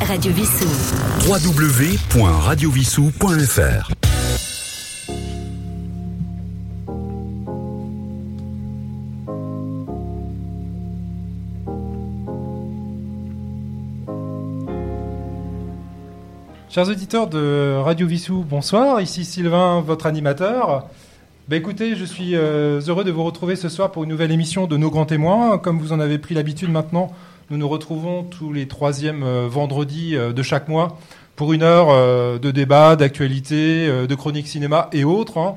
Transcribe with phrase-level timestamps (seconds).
[0.00, 0.66] Radio Vissou.
[1.26, 3.90] www.radiovissou.fr
[16.68, 19.00] Chers auditeurs de Radio Vissou, bonsoir.
[19.00, 20.86] Ici Sylvain, votre animateur.
[21.48, 24.66] Bah écoutez, je suis euh, heureux de vous retrouver ce soir pour une nouvelle émission
[24.66, 25.58] de Nos Grands Témoins.
[25.58, 27.12] Comme vous en avez pris l'habitude maintenant,
[27.50, 30.98] nous nous retrouvons tous les troisièmes euh, vendredis euh, de chaque mois
[31.36, 35.38] pour une heure euh, de débat, d'actualité, de chronique cinéma et autres.
[35.38, 35.56] hein.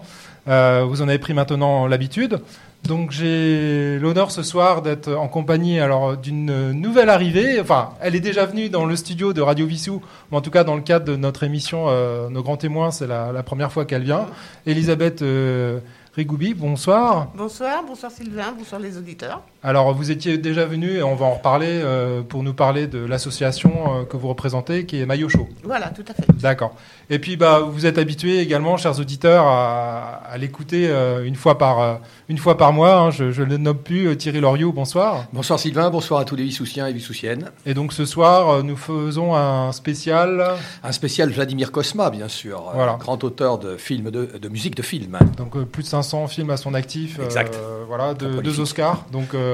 [0.86, 2.40] Vous en avez pris maintenant l'habitude.
[2.84, 7.60] Donc j'ai l'honneur ce soir d'être en compagnie alors d'une nouvelle arrivée.
[7.60, 10.64] Enfin, elle est déjà venue dans le studio de Radio Vissou, mais en tout cas
[10.64, 11.88] dans le cadre de notre émission
[12.30, 14.28] Nos Grands Témoins, c'est la, la première fois qu'elle vient.
[14.66, 15.80] Elisabeth euh,
[16.16, 17.28] Rigoubi, bonsoir.
[17.36, 19.42] Bonsoir, bonsoir Sylvain, bonsoir les auditeurs.
[19.62, 23.00] Alors vous étiez déjà venu et on va en reparler euh, pour nous parler de
[23.06, 25.50] l'association euh, que vous représentez qui est Maillot Chaud.
[25.66, 26.24] Voilà, tout à fait.
[26.40, 26.74] D'accord.
[27.10, 31.58] Et puis bah vous êtes habitués également, chers auditeurs, à, à l'écouter euh, une fois
[31.58, 31.96] par euh,
[32.30, 32.96] une fois par mois.
[33.00, 33.12] hein.
[33.12, 34.08] je, je ne le nomme plus.
[34.08, 35.26] euh, Thierry Loriot, bonsoir.
[35.34, 37.52] Bonsoir Sylvain, bonsoir à tous les Vissoussiens et Vissoussiennes.
[37.66, 40.42] Et donc ce soir, euh, nous faisons un spécial.
[40.84, 42.96] Un spécial Vladimir Kosma, bien sûr, euh, Voilà.
[42.98, 45.20] grand auteur de films de, de musique de film.
[45.36, 47.20] Donc euh, plus de 500 films à son actif.
[47.20, 47.60] euh, Exact.
[47.90, 49.06] voilà, de, deux Oscars.
[49.12, 49.49] Donc euh,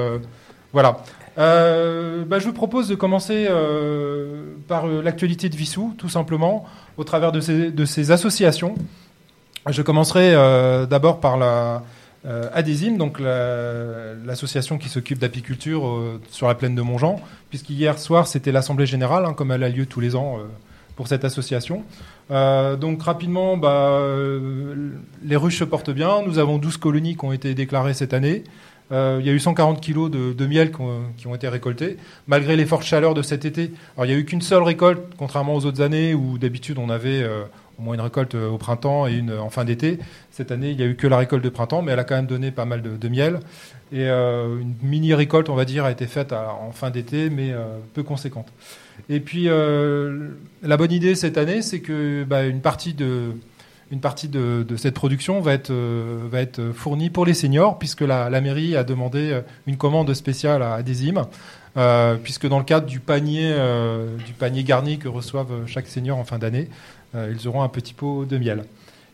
[0.72, 0.98] voilà.
[1.38, 6.64] Euh, bah, je vous propose de commencer euh, par euh, l'actualité de Vissou, tout simplement,
[6.96, 8.74] au travers de ces, associations.
[9.68, 11.82] Je commencerai euh, d'abord par la
[12.24, 12.48] euh,
[12.98, 18.52] donc la- l'association qui s'occupe d'apiculture euh, sur la plaine de Montjean, puisqu'hier soir c'était
[18.52, 20.44] l'assemblée générale, hein, comme elle a lieu tous les ans euh,
[20.96, 21.84] pour cette association.
[22.30, 24.90] Euh, donc rapidement, bah, euh,
[25.22, 26.22] les ruches se portent bien.
[26.26, 28.42] Nous avons 12 colonies qui ont été déclarées cette année.
[28.92, 32.66] Euh, il y a eu 140 kilos de, miel qui ont, été récoltés, malgré les
[32.66, 33.72] fortes chaleurs de cet été.
[33.96, 36.88] Alors il n'y a eu qu'une seule récolte, contrairement aux autres années où d'habitude on
[36.88, 37.44] avait euh,
[37.78, 39.98] au moins une récolte euh, au printemps et une en fin d'été.
[40.30, 42.16] Cette année, il n'y a eu que la récolte de printemps, mais elle a quand
[42.16, 43.40] même donné pas mal de, miel.
[43.92, 47.54] Et une mini récolte, on va dire, a été faite en fin d'été, mais
[47.94, 48.48] peu conséquente.
[49.08, 53.32] Et puis la bonne idée cette année, c'est que bah, une partie de
[53.90, 58.00] une partie de, cette production va être, euh, va être fournie pour les seniors, puisque
[58.00, 61.26] la, mairie a demandé euh, une commande spéciale à Adésim,
[61.76, 63.54] euh, puisque dans le cadre du panier,
[64.26, 66.68] du panier garni que reçoivent chaque senior en fin d'année,
[67.14, 68.64] ils auront un petit pot de miel.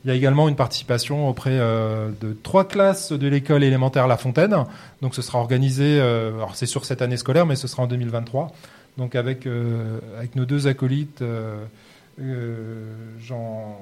[0.04, 4.56] Il y a également une participation auprès de trois classes de l'école élémentaire La Fontaine.
[5.00, 8.52] Donc ce sera organisé, alors c'est sur cette année scolaire, mais ce sera en 2023.
[8.96, 9.48] Donc avec,
[10.16, 11.22] avec nos deux acolytes,
[12.18, 13.78] Jean,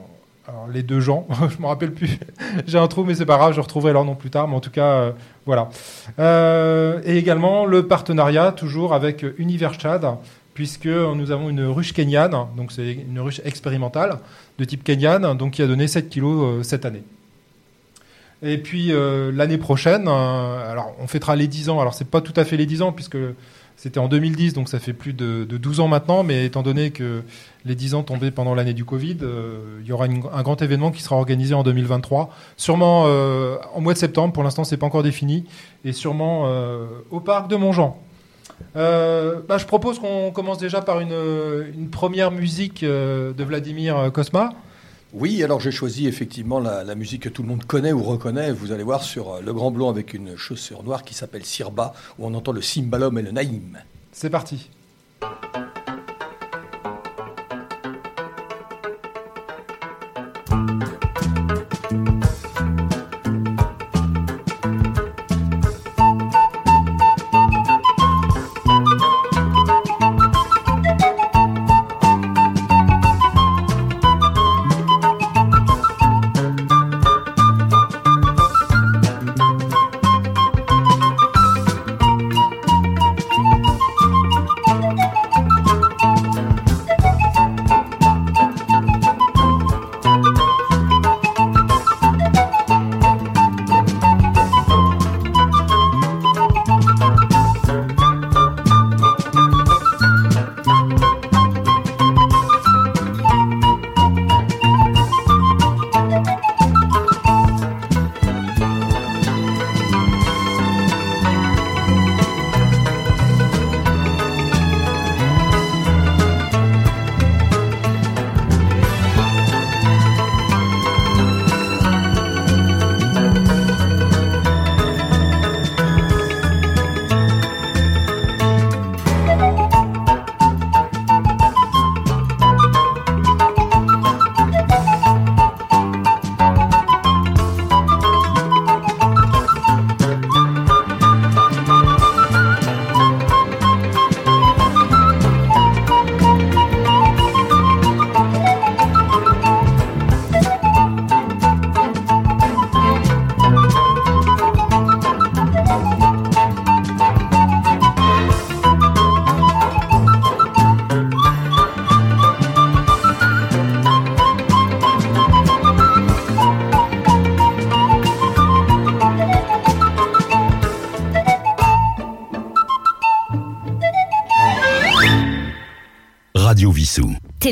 [0.72, 2.18] les deux gens, je me rappelle plus.
[2.66, 4.48] J'ai un trou, mais c'est pas grave, je retrouverai leur nom plus tard.
[4.48, 5.12] Mais en tout cas, euh,
[5.46, 5.68] voilà.
[6.18, 10.06] Euh, et également le partenariat toujours avec Univers Chad,
[10.54, 14.18] puisque nous avons une ruche kenyane, donc c'est une ruche expérimentale
[14.58, 17.02] de type kenyan, donc qui a donné 7 kilos euh, cette année.
[18.42, 18.90] Et puis
[19.34, 21.78] l'année prochaine, alors on fêtera les 10 ans.
[21.78, 23.18] Alors c'est pas tout à fait les 10 ans puisque
[23.80, 26.22] c'était en 2010, donc ça fait plus de, de 12 ans maintenant.
[26.22, 27.22] Mais étant donné que
[27.64, 30.90] les 10 ans tombaient pendant l'année du Covid, euh, il y aura un grand événement
[30.90, 34.34] qui sera organisé en 2023, sûrement euh, en mois de septembre.
[34.34, 35.46] Pour l'instant, c'est pas encore défini,
[35.86, 37.98] et sûrement euh, au parc de Montjean.
[38.76, 44.50] Euh, bah, je propose qu'on commence déjà par une, première musique de Vladimir Kosma.
[45.12, 48.52] Oui, alors j'ai choisi effectivement la, musique que tout le monde connaît ou reconnaît.
[48.52, 51.94] Vous allez voir sur euh, le Grand Blond avec une chaussure noire qui s'appelle Sirba,
[52.18, 53.78] où on entend le cymbalum et le naïm.
[54.12, 54.70] C'est parti.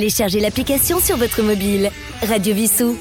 [0.08, 1.90] Téléchargez l'application sur votre mobile.
[2.26, 2.96] Radio Vissou.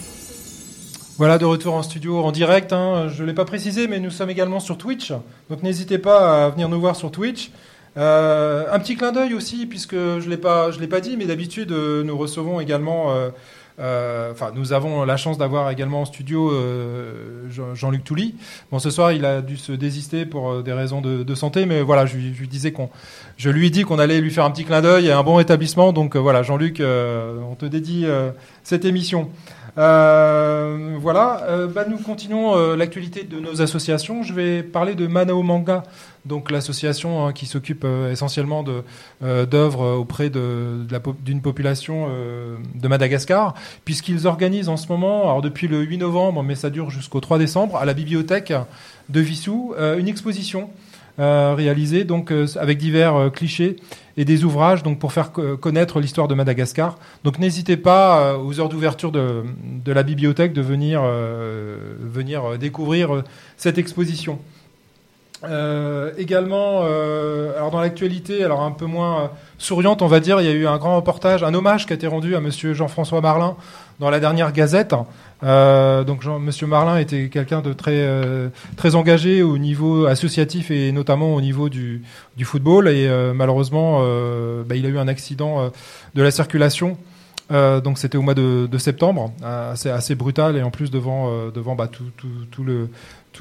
[1.18, 2.74] Voilà, de retour en studio en direct.
[2.74, 3.08] hein.
[3.08, 5.14] Je ne l'ai pas précisé, mais nous sommes également sur Twitch.
[5.50, 7.52] Donc n'hésitez pas à venir nous voir sur Twitch.
[7.96, 12.04] Euh, un petit clin d'œil aussi, puisque je ne l'ai pas, dit, mais d'habitude, euh,
[12.04, 13.16] nous recevons également...
[13.16, 13.30] euh,
[13.80, 18.36] Enfin, nous avons la chance d'avoir également en studio euh, Jean- Jean-Luc Touly.
[18.72, 21.82] Bon, ce soir, il a dû se désister pour euh, des raisons de, santé, mais
[21.84, 22.90] voilà, je, lui- disais qu'on,
[23.38, 25.36] je lui ai dit qu'on allait lui faire un petit clin d'œil et un bon
[25.36, 25.94] rétablissement.
[25.94, 28.32] Donc euh, voilà, Jean-Luc, euh, on te dédie euh,
[28.64, 29.30] cette émission.
[29.78, 34.24] Euh, voilà, euh, bah, nous continuons euh, l'actualité de nos associations.
[34.24, 35.84] Je vais parler de Manao Manga,
[36.28, 38.64] donc l'association hein, qui s'occupe euh, essentiellement
[39.24, 43.54] euh, d'œuvres auprès d'une population euh, de Madagascar,
[43.86, 47.38] puisqu'ils organisent en ce moment, alors depuis le 8 novembre, mais ça dure jusqu'au 3
[47.40, 48.54] décembre, à la bibliothèque
[49.10, 50.70] de Vissou, une exposition
[51.18, 53.78] réalisée donc avec divers clichés
[54.18, 56.98] et des ouvrages pour faire co- connaître l'histoire de Madagascar.
[57.24, 59.44] Donc n'hésitez pas aux heures d'ouverture de,
[59.86, 61.02] la bibliothèque de venir
[62.60, 63.24] découvrir
[63.56, 64.40] cette exposition.
[65.44, 69.28] Euh, également, euh, alors dans l'actualité, alors un peu moins euh,
[69.60, 71.96] souriante, on va dire, il y a eu un grand reportage, un hommage qui a
[71.96, 73.56] été rendu à Monsieur Jean-François Marlin
[74.00, 74.96] dans la dernière Gazette.
[75.44, 80.92] Euh, donc Monsieur Marlin était quelqu'un de très euh, très engagé au niveau associatif et
[80.92, 82.02] notamment au niveau du,
[82.36, 82.88] du football.
[82.88, 84.02] Et malheureusement,
[84.66, 85.72] bah, il a eu un accident
[86.16, 86.98] de la circulation.
[87.50, 91.30] Euh, donc c'était au mois de, de septembre, assez, assez brutal et en plus devant
[91.30, 92.90] euh, devant bah, tout, tout, tout le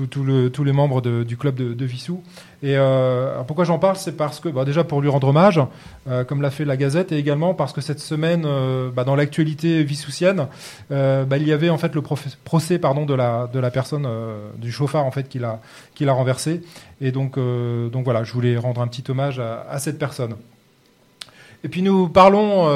[0.05, 2.23] tous les membres du club de, de Vissou.
[2.63, 5.61] Et euh, pourquoi j'en parle, c'est parce que bah, déjà pour lui rendre hommage,
[6.09, 9.15] euh, comme l'a fait la Gazette, et également parce que cette semaine, euh, bah, dans
[9.15, 10.49] l'actualité vissoussienne,
[10.91, 14.09] euh, bah, il y avait en fait le procès pardon de la personne
[14.59, 16.63] du chauffard en fait qui l'a renversé.
[17.01, 20.35] Et donc voilà, je voulais rendre un petit hommage à, à cette personne.
[21.65, 22.69] Et puis nous parlons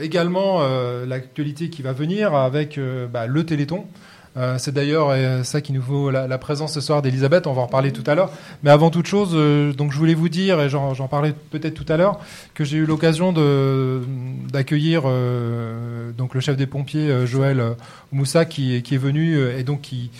[0.00, 0.60] également
[1.06, 2.78] l'actualité qui va venir avec
[3.12, 3.86] bah, le Téléthon.
[4.38, 7.52] Euh, c'est d'ailleurs euh, ça qui nous vaut la, la présence ce soir d'Elisabeth, on
[7.52, 8.30] va en reparler tout à l'heure.
[8.62, 11.90] Mais avant toute chose, euh, donc je voulais vous dire, et j'en parlais peut-être tout
[11.92, 12.20] à l'heure,
[12.54, 13.32] que j'ai eu l'occasion
[14.52, 15.02] d'accueillir
[16.16, 17.62] donc le chef des pompiers Joël
[18.12, 20.10] Moussa qui, qui est venu et donc qui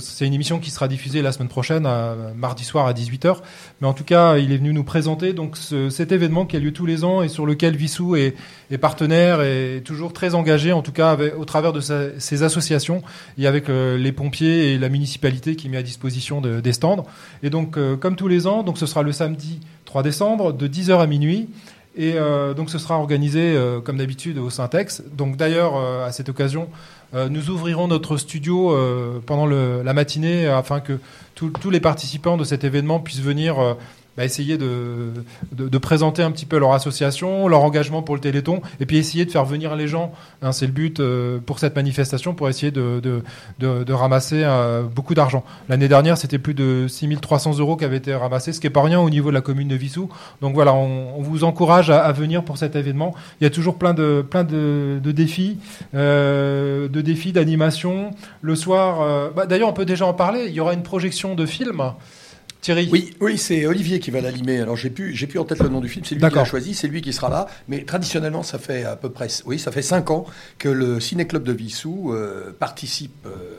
[0.00, 1.88] c'est une émission qui sera diffusée la semaine prochaine,
[2.36, 3.38] mardi soir à 18h.
[3.80, 5.34] Mais en tout cas, il est venu nous présenter
[5.90, 8.34] cet événement qui a lieu tous les ans et sur lequel Vissou est,
[8.80, 11.80] partenaire et toujours très engagé, en tout cas au travers de
[12.18, 13.02] ses associations
[13.38, 17.04] et avec euh, les pompiers et la municipalité qui met à disposition de- des stands.
[17.42, 20.98] Et donc, euh, comme tous les ans, ce sera le samedi 3 décembre de 10h
[21.00, 21.48] à minuit.
[21.96, 25.04] Et euh, donc ce sera organisé comme d'habitude au Syntex.
[25.16, 26.68] Donc d'ailleurs à cette occasion,
[27.30, 30.98] nous ouvrirons notre studio euh, pendant la matinée euh, afin que
[31.34, 33.74] tous- tous les participants de cet événement puissent venir euh,
[34.16, 35.12] bah, essayer de,
[35.52, 38.96] de, de présenter un petit peu leur association, leur engagement pour le Téléthon, et puis
[38.98, 40.12] essayer de faire venir les gens.
[40.42, 43.22] hein, C'est le but euh, pour cette manifestation, pour essayer de, de,
[43.84, 45.44] de, ramasser euh, beaucoup d'argent.
[45.68, 48.82] L'année dernière, c'était plus de 6300 euros qui avaient été ramassés, ce qui est pas
[48.82, 50.08] rien au niveau de la commune de Vissou.
[50.40, 53.14] Donc voilà, on, on vous encourage à, à venir pour cet événement.
[53.40, 55.58] Il y a toujours plein de, plein de, défis,
[55.94, 58.10] euh, de défis d'animation.
[58.42, 60.44] Le soir, euh, bah, d'ailleurs, on peut déjà en parler.
[60.48, 61.82] Il y aura une projection de film.
[62.64, 62.88] Thierry.
[62.90, 64.58] Oui, oui, c'est Olivier qui va l'animer.
[64.58, 66.02] Alors j'ai plus, j'ai plus en tête le nom du film.
[66.06, 67.46] C'est lui qui l'a choisi, c'est lui qui sera là.
[67.68, 70.24] Mais traditionnellement, ça fait à peu près, oui, ça fait cinq ans
[70.56, 73.58] que le Ciné Club de Vissou euh, participe euh,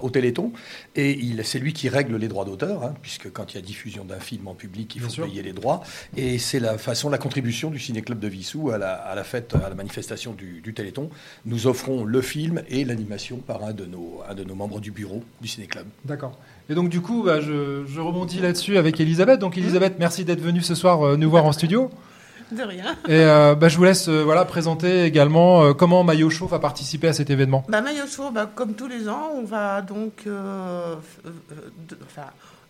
[0.00, 0.52] au Téléthon
[0.94, 3.62] et il, c'est lui qui règle les droits d'auteur, hein, puisque quand il y a
[3.62, 5.26] diffusion d'un film en public, il Bien faut sûr.
[5.26, 5.82] payer les droits.
[6.16, 9.24] Et c'est la façon, la contribution du Ciné Club de Vissou à la, à la
[9.24, 11.10] fête, à la manifestation du, du Téléthon.
[11.46, 14.92] Nous offrons le film et l'animation par un de nos, un de nos membres du
[14.92, 15.86] bureau du Ciné Club.
[16.04, 16.38] D'accord.
[16.70, 19.40] Et donc du coup, bah, je, je rebondis là-dessus avec Elisabeth.
[19.40, 21.90] Donc Elisabeth, merci d'être venue ce soir euh, nous voir en studio.
[22.52, 22.96] De rien.
[23.06, 26.58] Et euh, bah, je vous laisse euh, voilà présenter également euh, comment Maillot Chaud va
[26.60, 27.64] participer à cet événement.
[27.68, 31.96] Bah, Maillot Show, bah, comme tous les ans, on va donc de-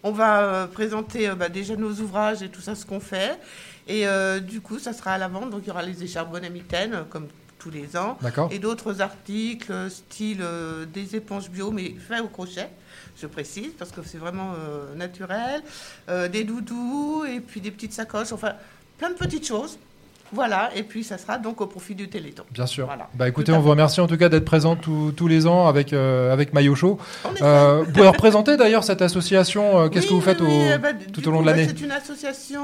[0.02, 3.38] on va présenter bah, déjà nos ouvrages et tout ça, ce qu'on fait.
[3.86, 4.04] Et
[4.40, 5.50] du coup, ça sera à la vente.
[5.50, 7.26] Donc, il y aura les écharpes bonne mitaine, euh, comme
[7.60, 8.18] tous les ans.
[8.50, 12.68] Et d'autres articles, euh, style euh, des éponges bio, mais faits au crochet,
[13.20, 15.62] je précise, parce que c'est vraiment euh, naturel.
[16.08, 18.54] Euh, des doudous, et puis des petites sacoches, enfin,
[18.98, 19.78] plein de petites choses.
[20.32, 22.44] Voilà, et puis ça sera donc au profit du Téléthon.
[22.52, 22.86] Bien sûr.
[22.86, 23.08] Voilà.
[23.14, 25.92] Bah écoutez, on vous remercie en tout cas d'être présent tous- tous les ans avec
[25.92, 26.98] euh, avec Maillot Chaud.
[27.42, 29.80] Euh, vous pouvez représenter d'ailleurs cette association.
[29.80, 31.50] euh, Qu'est-ce que vous faites oui, au- oui, euh, bah, tout au long coup, de
[31.50, 32.62] l'année C'est une association,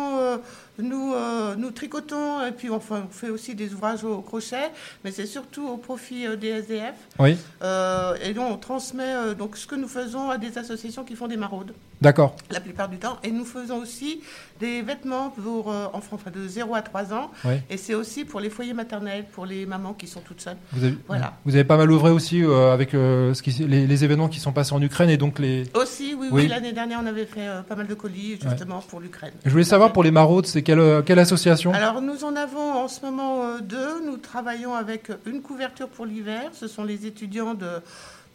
[0.79, 4.71] nous, euh, nous tricotons et puis enfin, on fait aussi des ouvrages au crochet,
[5.05, 6.95] mais c'est surtout au profit euh, des SDF.
[7.19, 7.37] Oui.
[7.63, 11.29] Euh, et donc on transmet donc, ce que nous faisons à des associations qui font
[11.29, 11.73] des maraudes.
[12.01, 12.37] D'accord.
[12.51, 13.17] la plupart du temps.
[13.23, 14.21] Et nous faisons aussi
[14.61, 17.31] des vêtements pour euh, enfants enfin, de 0 à 3 ans.
[17.45, 17.63] Ouais.
[17.71, 20.57] Et c'est aussi pour les foyers maternels, pour les mamans qui sont toutes seules.
[20.73, 21.35] Vous avez, Voilà.
[21.45, 24.41] vous avez pas mal ouvré aussi euh, avec euh, ce qui, les, les événements qui
[24.41, 25.65] sont passés en Ukraine et donc les.
[25.75, 26.43] Aussi, oui, Oui.
[26.43, 29.33] oui, l'année dernière, on avait fait euh, pas mal de colis justement pour l'Ukraine.
[29.45, 31.73] Je voulais savoir pour les maraudes, c'est quelle, quelle association?
[31.73, 34.05] Alors nous en avons en ce moment deux.
[34.05, 36.51] Nous travaillons avec une couverture pour l'hiver.
[36.53, 37.67] Ce sont les étudiants de,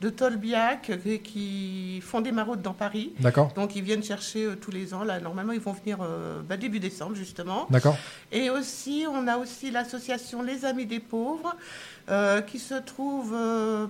[0.01, 0.91] de Tolbiac
[1.23, 3.13] qui font des maraudes dans Paris.
[3.19, 3.53] D'accord.
[3.53, 5.03] Donc ils viennent chercher euh, tous les ans.
[5.03, 7.67] Là, normalement, ils vont venir euh, bah, début décembre justement.
[7.69, 7.95] D'accord.
[8.31, 11.55] Et aussi, on a aussi l'association Les Amis des Pauvres,
[12.09, 13.35] euh, qui se trouve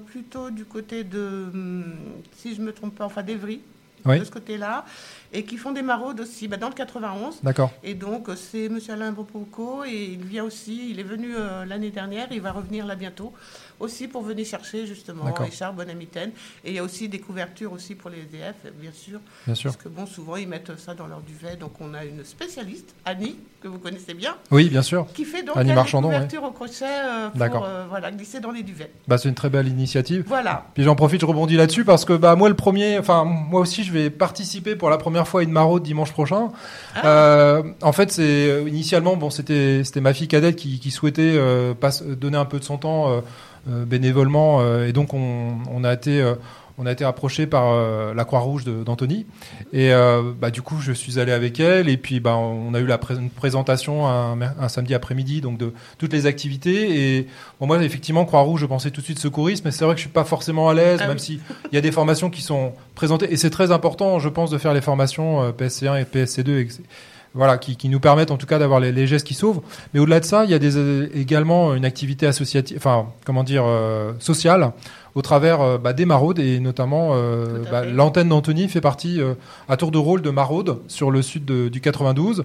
[0.07, 1.95] plutôt du côté de, hum,
[2.35, 3.61] si je me trompe pas, enfin d'Evry,
[4.05, 4.19] Oui.
[4.19, 4.83] de ce côté-là,
[5.31, 7.39] et qui font des maraudes aussi, bah, dans le 91.
[7.41, 7.71] D'accord.
[7.83, 8.79] Et donc, c'est M.
[8.89, 12.85] Alain Bopoco, et il vient aussi, il est venu euh, l'année dernière, il va revenir
[12.85, 13.31] là bientôt,
[13.81, 15.25] aussi pour venir chercher justement.
[15.33, 16.31] Richard Bonamitaine.
[16.63, 19.71] Et il y a aussi des couvertures aussi pour les EDF, bien sûr, Bien sûr.
[19.71, 21.55] parce que bon, souvent ils mettent ça dans leur duvet.
[21.55, 25.07] Donc, on a une spécialiste, Annie, que vous connaissez bien, Oui, bien sûr.
[25.13, 28.51] qui fait donc Annie Marchandon, des couvertures au crochet euh, pour euh, voilà, glisser dans
[28.51, 28.91] les duvets.
[29.07, 30.23] Bah, c'est une très belle initiative.
[30.27, 30.65] Voilà.
[30.73, 33.83] Puis j'en profite, je rebondis là-dessus parce que bah moi le premier, enfin moi aussi
[33.83, 36.49] je vais participer pour la première fois à une maraude dimanche prochain.
[36.95, 37.05] Ah.
[37.07, 41.37] Euh, en fait c'est initialement bon c'était c'était ma fille cadette qui, qui souhaitait
[42.07, 43.21] donner un peu de son temps
[43.67, 46.35] bénévolement euh, et donc on, on a été euh,
[46.77, 49.27] on a été approché par euh, la Croix-Rouge d'Antony
[49.71, 52.79] et euh, bah, du coup je suis allé avec elle et puis bah, on a
[52.79, 57.17] eu la pré- une présentation un, samedi après-midi donc de toutes les activités.
[57.19, 57.27] Et
[57.59, 60.05] bon, moi effectivement Croix-Rouge je pensais tout de suite secourisme mais c'est vrai que je
[60.05, 61.21] suis pas forcément à l'aise Ah même oui.
[61.23, 61.39] si
[61.71, 63.31] il y a des formations qui sont présentées.
[63.31, 66.65] Et c'est très important je pense de faire les formations euh, PSC1 et PSC2 et
[66.67, 66.83] que c'est-
[67.33, 69.61] voilà, qui, qui nous permettent en tout cas d'avoir les, les gestes qui sauvent.
[69.93, 73.43] Mais au-delà de ça, il y a des, euh, également une activité associative, enfin, comment
[73.43, 74.71] dire, euh, sociale,
[75.15, 79.33] au travers euh, bah, des maraudes et notamment euh, bah, l'antenne d'Antony fait partie euh,
[79.67, 82.43] à tour de rôle de maraude sur le sud de- du 92.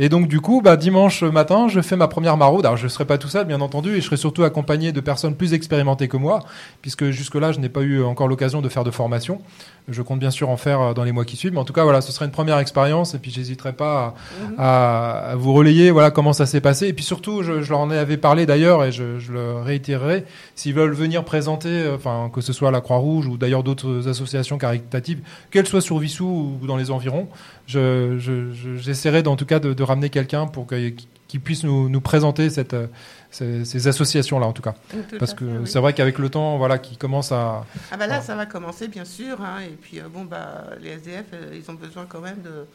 [0.00, 2.66] Et donc du coup, bah, dimanche matin, je fais ma première maraude.
[2.66, 5.00] Alors je ne serai pas tout seul, bien entendu, et je serai surtout accompagné de
[5.00, 6.40] personnes plus expérimentées que moi,
[6.82, 9.40] puisque jusque-là, je n'ai pas eu encore l'occasion de faire de formation.
[9.86, 11.74] Je compte bien sûr en faire euh, dans les mois qui suivent, mais en tout
[11.74, 14.54] cas, voilà, ce sera une première expérience, et puis j'hésiterai pas Mhm.
[14.58, 16.88] à, vous relayer, voilà comment ça s'est passé.
[16.88, 20.24] Et puis surtout, je, je leur en avais parlé d'ailleurs, et je, je le réitérerai,
[20.54, 24.58] s'ils veulent venir présenter, euh, enfin que ce soit la Croix-Rouge ou d'ailleurs d'autres associations
[24.58, 25.20] caritatives,
[25.50, 27.28] qu'elles soient sur Vissou ou dans les environs,
[27.66, 30.92] je- je- je- j'essaierai en tout cas de, de ramener quelqu'un pour que-
[31.28, 32.86] qui puisse nous, nous présenter cette, euh,
[33.30, 34.74] ces, ces associations-là en tout cas.
[34.90, 35.66] Tout Parce que oui.
[35.66, 37.64] c'est vrai qu'avec le temps, voilà, qui commence à...
[37.90, 39.40] Ah bah là, ça va commencer, bien sûr.
[39.40, 42.66] hein, et puis, euh, bon, bah, les SDF, euh, ils ont besoin quand même de,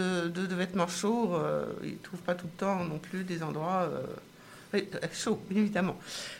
[0.00, 1.34] de, de- de vêtements chauds.
[1.36, 3.88] euh, ils ne trouvent pas tout le temps non plus des endroits
[4.74, 5.96] euh, chauds, bien évidemment.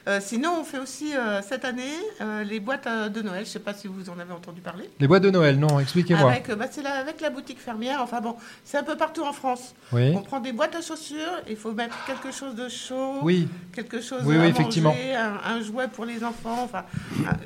[0.09, 1.83] Euh, sinon, on fait aussi, euh, cette année,
[2.21, 3.45] euh, les boîtes de Noël.
[3.45, 4.91] Je ne sais pas si vous en avez entendu parler.
[5.01, 6.31] Les boîtes de Noël, non, expliquez-moi.
[6.31, 8.01] Avec, bah, c'est avec la boutique fermière.
[8.03, 9.75] Enfin bon, c'est un peu partout en France.
[9.93, 10.13] Oui.
[10.17, 14.01] On prend des boîtes à chaussures, il faut mettre quelque chose de chaud Oui, quelque
[14.01, 14.95] chose Oui, à oui, manger, effectivement.
[15.17, 16.85] un, un jouet pour les enfants, enfin,
[17.27, 17.37] un-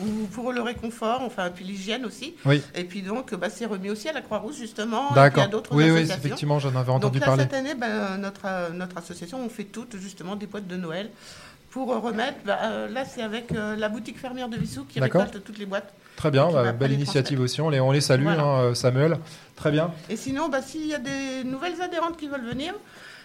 [0.00, 2.34] ou pour le réconfort, enfin, puis l'hygiène aussi.
[2.44, 2.62] oui.
[2.74, 5.10] Et puis donc, bah, c'est remis aussi à la Croix-Rouge, justement.
[5.16, 6.16] et puis à d'autres Oui, oui, associations.
[6.24, 7.42] effectivement, j'en avais Donc entendu là, parler.
[7.44, 11.10] cette année, bah, notre, euh, notre association, on fait toutes, justement, des boîtes de Noël
[11.70, 12.38] pour remettre.
[12.44, 15.66] bah, euh, là, c'est avec euh, la boutique fermière de Vissou qui récolte toutes les
[15.66, 15.92] boîtes.
[16.16, 17.60] Très bien, bah, belle initiative aussi.
[17.60, 18.42] On les, on les salue, Voilà.
[18.42, 19.18] hein, Samuel.
[19.56, 19.92] Très bien.
[20.08, 22.74] Et sinon, bah, s'il y a des nouvelles adhérentes qui veulent venir,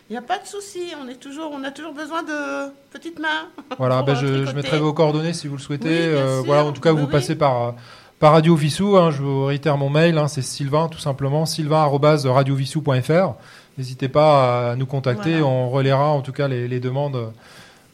[0.09, 0.91] il n'y a pas de souci.
[1.03, 3.47] On, est toujours, on a toujours besoin de petites mains.
[3.77, 5.87] Voilà, bah, euh, je, mettrai vos coordonnées si vous le souhaitez.
[5.89, 7.11] Oui, Euh, voilà, en tout cas, vous oui.
[7.11, 7.71] passez par, euh,
[8.19, 8.97] par Radio Vissou.
[8.97, 13.33] hein, je vous réitère mon mail, hein, c'est Sylvain, tout simplement, sylvain.radiovissou.fr.
[13.77, 15.45] N'hésitez pas à nous contacter, Voilà.
[15.47, 17.31] on relaiera en tout cas les, les demandes,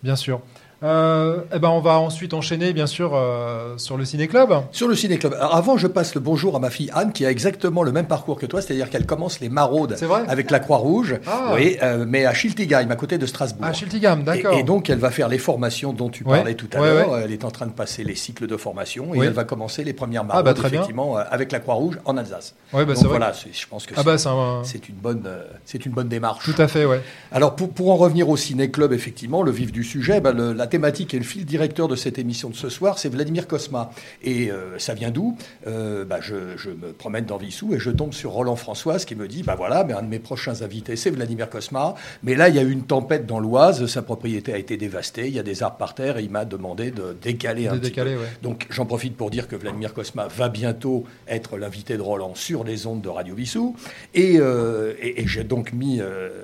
[0.04, 0.42] bien sûr.
[0.82, 4.54] Euh, eh ben, on va ensuite enchaîner, bien sûr, euh, sur le Ciné Club.
[4.72, 5.34] Sur le Ciné Club.
[5.34, 8.06] Alors avant, je passe le bonjour à ma fille Anne, qui a exactement le même
[8.08, 9.98] parcours que toi, c'est-à-dire qu'elle commence les maraudes
[10.30, 11.52] avec la Croix-Rouge, Ah.
[11.54, 13.66] oui, euh, mais à Schiltigheim, à côté de Strasbourg.
[13.70, 14.54] Ah, Schiltigam, d'accord.
[14.54, 16.38] Et, et donc, elle va faire les formations dont tu Ouais.
[16.38, 17.12] parlais tout à Ouais, l'heure.
[17.12, 17.22] ouais.
[17.26, 19.94] Elle est en train de passer les cycles de formation et elle va commencer les
[19.94, 20.64] premières Ah, maraudes, bah, bien.
[20.68, 22.56] effectivement, euh, avec la Croix-Rouge en Alsace.
[22.72, 23.18] Bah, donc c'est vrai.
[23.18, 25.28] voilà, je pense que Ah, bah, c'est un- c'est une bonne,
[25.66, 26.46] c'est une bonne démarche.
[26.46, 27.02] Tout à fait, ouais.
[27.34, 30.54] Alors pour, pour en revenir au Ciné Club, effectivement, le vif du sujet, bah, le-
[30.54, 33.92] la thématique et le fil directeur de cette émission de ce soir, c'est Vladimir Cosma.
[34.24, 35.36] Et euh, ça vient d'où?
[35.68, 39.16] Euh, bah, je, je me promène dans Vissou et je tombe sur Roland Françoise qui
[39.16, 41.96] me dit, bah voilà, mais un de mes prochains invités, c'est Vladimir Cosma.
[42.24, 45.28] Mais là, il y a eu une tempête dans l'Oise, sa propriété a été dévastée,
[45.28, 47.92] il y a des arbres par terre et il m'a demandé de décaler un petit
[47.92, 48.02] peu.
[48.04, 48.16] ouais.
[48.44, 52.64] Donc j'en profite pour dire que Vladimir Cosma va bientôt être l'invité de Roland sur
[52.64, 53.76] les ondes de Radio Vissou.
[54.14, 56.00] Et, euh, et- et j'ai donc mis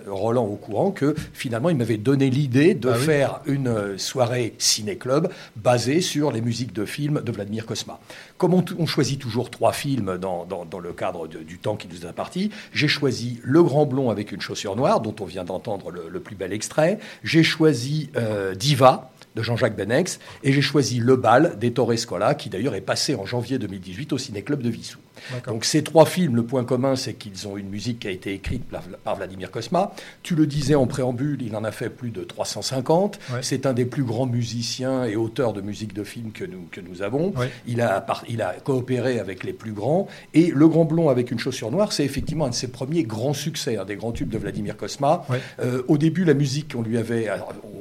[0.08, 3.03] Roland au courant que finalement il m'avait donné l'idée de Ah oui.
[3.05, 8.00] faire une soirée ciné-club basée sur les musiques de films de Vladimir Kosma.
[8.38, 10.48] Comme on, choisit toujours trois films dans,
[10.81, 14.39] le cadre du temps qui nous est imparti, j'ai choisi Le Grand Blond avec une
[14.39, 16.98] chaussure noire, dont on vient d'entendre le, plus bel extrait.
[17.25, 22.50] J'ai choisi euh, Diva de Jean-Jacques Benex, et j'ai choisi Le Bal d'Ettore Scola, qui
[22.50, 25.00] d'ailleurs est passé en janvier 2018 au Ciné-Club de Vissou.
[25.48, 28.34] Donc ces trois films, le point commun, c'est qu'ils ont une musique qui a été
[28.34, 28.63] écrite
[29.03, 29.94] par, Vladimir Kosma.
[30.24, 33.20] Tu le disais en préambule, il en a fait plus de 350.
[33.34, 33.39] Ouais.
[33.41, 36.82] C'est un des plus grands musiciens et auteurs de musique de film que nous, que
[36.82, 37.32] nous avons.
[37.36, 37.50] Ouais.
[37.67, 40.08] Il, a, il a coopéré avec les plus grands.
[40.34, 43.34] Et Le Grand Blond avec une chaussure noire, c'est effectivement un de ses premiers grands
[43.34, 45.25] succès, un des grands tubes de Vladimir Kosma.
[45.29, 45.39] Ouais.
[45.62, 47.27] Euh, au début, la musique, on lui avait.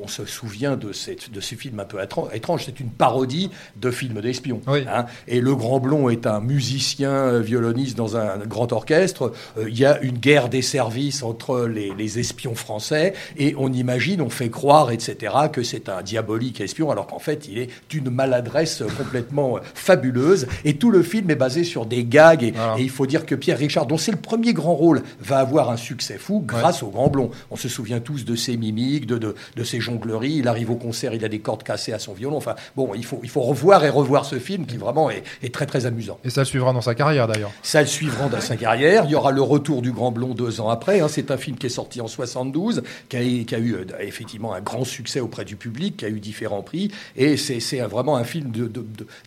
[0.02, 2.64] on se souvient de ces, de ces films un peu étran- étranges.
[2.66, 4.60] C'est une parodie de films d'espions.
[4.66, 5.06] Hein.
[5.28, 9.32] Et Le Grand Blond est un musicien euh, violoniste dans un grand orchestre.
[9.58, 13.14] Euh, Il y a une guerre des services entre les, les espions français.
[13.36, 17.46] Et on imagine, on fait croire, etc., que c'est un diabolique espion, alors qu'en fait,
[17.48, 20.46] il est d'une maladresse complètement fabuleuse.
[20.64, 22.42] Et tout le film est basé sur des gags.
[22.42, 22.76] Et, Voilà.
[22.78, 25.70] et il faut dire que Pierre Richard, dont c'est le premier grand rôle, va avoir
[25.70, 27.30] un succès fou grâce au Grand Blond.
[27.50, 30.36] On se souvient tous de ses mimiques, de, de, de ses jongleries.
[30.36, 32.36] Il arrive au concert, il a des cordes cassées à son violon.
[32.36, 35.52] Enfin, bon, il faut, il faut revoir et revoir ce film qui vraiment est, est
[35.52, 36.18] très très amusant.
[36.24, 37.13] Et ça suivra dans sa carrière
[37.62, 39.04] Ça le suivra dans sa carrière.
[39.04, 41.00] Il y aura le retour du Grand Blond deux ans après.
[41.00, 41.08] hein.
[41.08, 44.54] C'est un film qui est sorti en 72, qui a, qui a eu euh, effectivement
[44.54, 46.90] un grand succès auprès du public, qui a eu différents prix.
[47.16, 48.52] Et c'est vraiment un film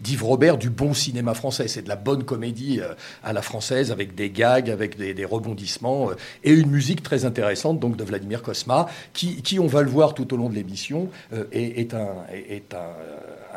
[0.02, 1.68] d'Yves Robert du bon cinéma français.
[1.68, 6.12] C'est de la bonne comédie euh, à la française, avec des gags, avec des, rebondissements,
[6.12, 10.14] euh, et une musique très intéressante donc de Vladimir Kosma, qui, on va le voir
[10.14, 11.10] tout au long de l'émission,
[11.52, 12.08] est, un,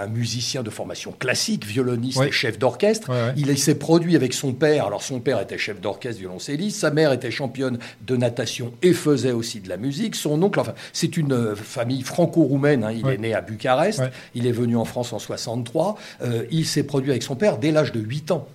[0.00, 2.28] un musicien de formation classique, violoniste Ouais.
[2.28, 3.10] et chef d'orchestre.
[3.10, 3.32] Ouais, ouais.
[3.36, 4.86] Il s'est produit avec son père.
[4.86, 6.78] Alors son père était chef d'orchestre, violoncelliste.
[6.80, 10.14] Sa mère était championne de natation et faisait aussi de la musique.
[10.16, 12.84] Son oncle, enfin, c'est une euh, famille franco-roumaine.
[12.84, 12.92] hein.
[12.92, 14.02] Il est né à Bucarest.
[14.34, 15.96] Il est venu en France en 63.
[16.22, 18.46] Euh, il s'est produit avec son père dès l'âge de 8 ans.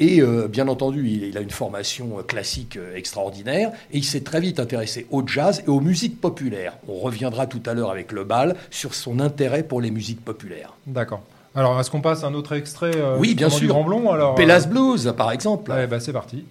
[0.00, 4.04] Et euh, bien entendu, il, il a une formation euh, classique euh, extraordinaire et il
[4.04, 6.74] s'est très vite intéressé au jazz et aux musiques populaires.
[6.88, 10.74] On reviendra tout à l'heure avec le bal sur son intérêt pour les musiques populaires.
[10.86, 11.22] D'accord.
[11.54, 13.68] Alors, est-ce qu'on passe un autre extrait euh, Oui, bien du sûr.
[13.68, 15.72] Grand Blond alors Pélas Blues, par exemple.
[15.72, 16.44] Ouais, bah c'est parti.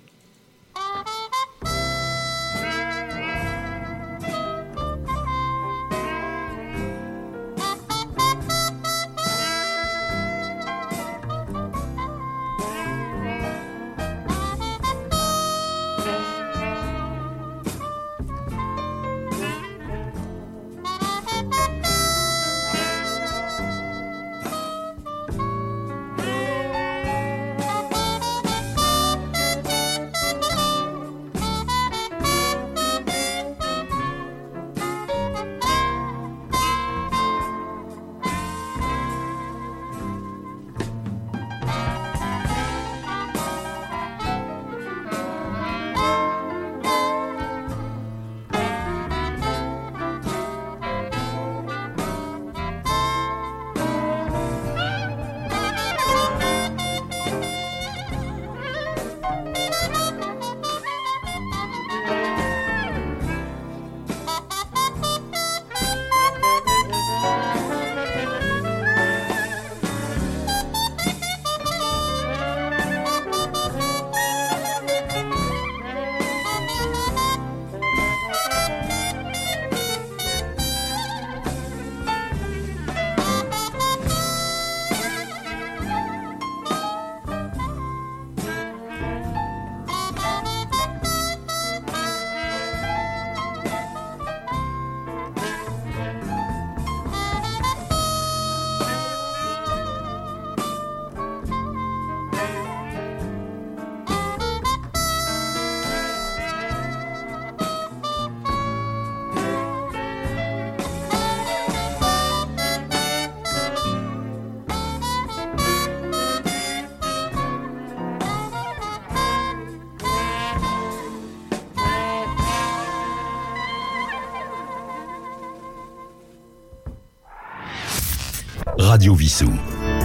[128.79, 129.51] Radio Vissou.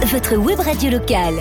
[0.07, 1.35] Votre web radio locale.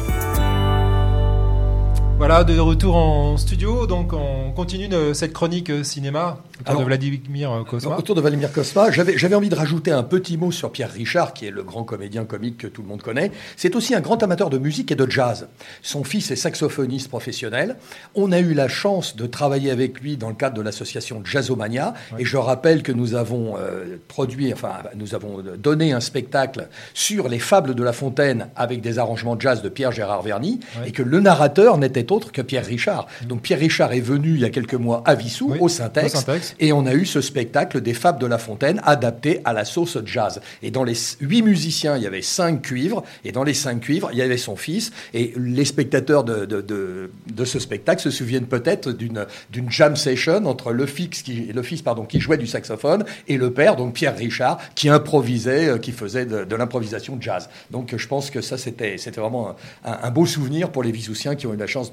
[2.19, 6.87] Voilà, de retour en studio, donc on continue cette chronique euh, cinéma autour Alors- de
[6.87, 7.97] Vladimir Kosma.
[7.97, 11.47] Autour de Vladimir Kosma, j'avais envie de rajouter un petit mot sur Pierre Richard, qui
[11.47, 13.31] est le grand comédien comique que tout le monde connaît.
[13.57, 15.49] C'est aussi un grand amateur de musique et de jazz.
[15.83, 17.77] Son fils est saxophoniste professionnel.
[18.15, 21.95] On a eu la chance de travailler avec lui dans le cadre de l'association Jazzomania.
[22.19, 27.29] Et je rappelle que nous avons euh, produit, enfin, nous avons donné un spectacle sur
[27.29, 30.89] les fables de La Fontaine avec des arrangements de jazz de Pierre Gérard Verny, Ouais.
[30.89, 33.07] et que le narrateur n'était autre que Pierre Richard.
[33.27, 36.25] Donc Pierre Richard est venu il y a quelques mois à Vissou, Oui, au Syntex.
[36.61, 39.99] Et on a eu ce spectacle des Fables de La Fontaine adapté à la sauce
[40.05, 40.41] jazz.
[40.63, 44.11] Et dans les huit musiciens, il y avait cinq cuivres, et dans les cinq cuivres,
[44.13, 44.93] il y avait son fils.
[45.15, 49.27] Et les spectateurs de, de, de, ce spectacle se souviennent peut-être d'une
[49.71, 53.53] jam session entre le fils, qui, le fils pardon, qui jouait du saxophone et le
[53.53, 57.49] père, donc Pierre Richard, qui improvisait, euh, qui faisait de, de l'improvisation jazz.
[57.71, 61.47] Donc euh, je pense que ça, c'était vraiment un, beau souvenir pour les Vissoussiens qui
[61.47, 61.91] ont eu la chance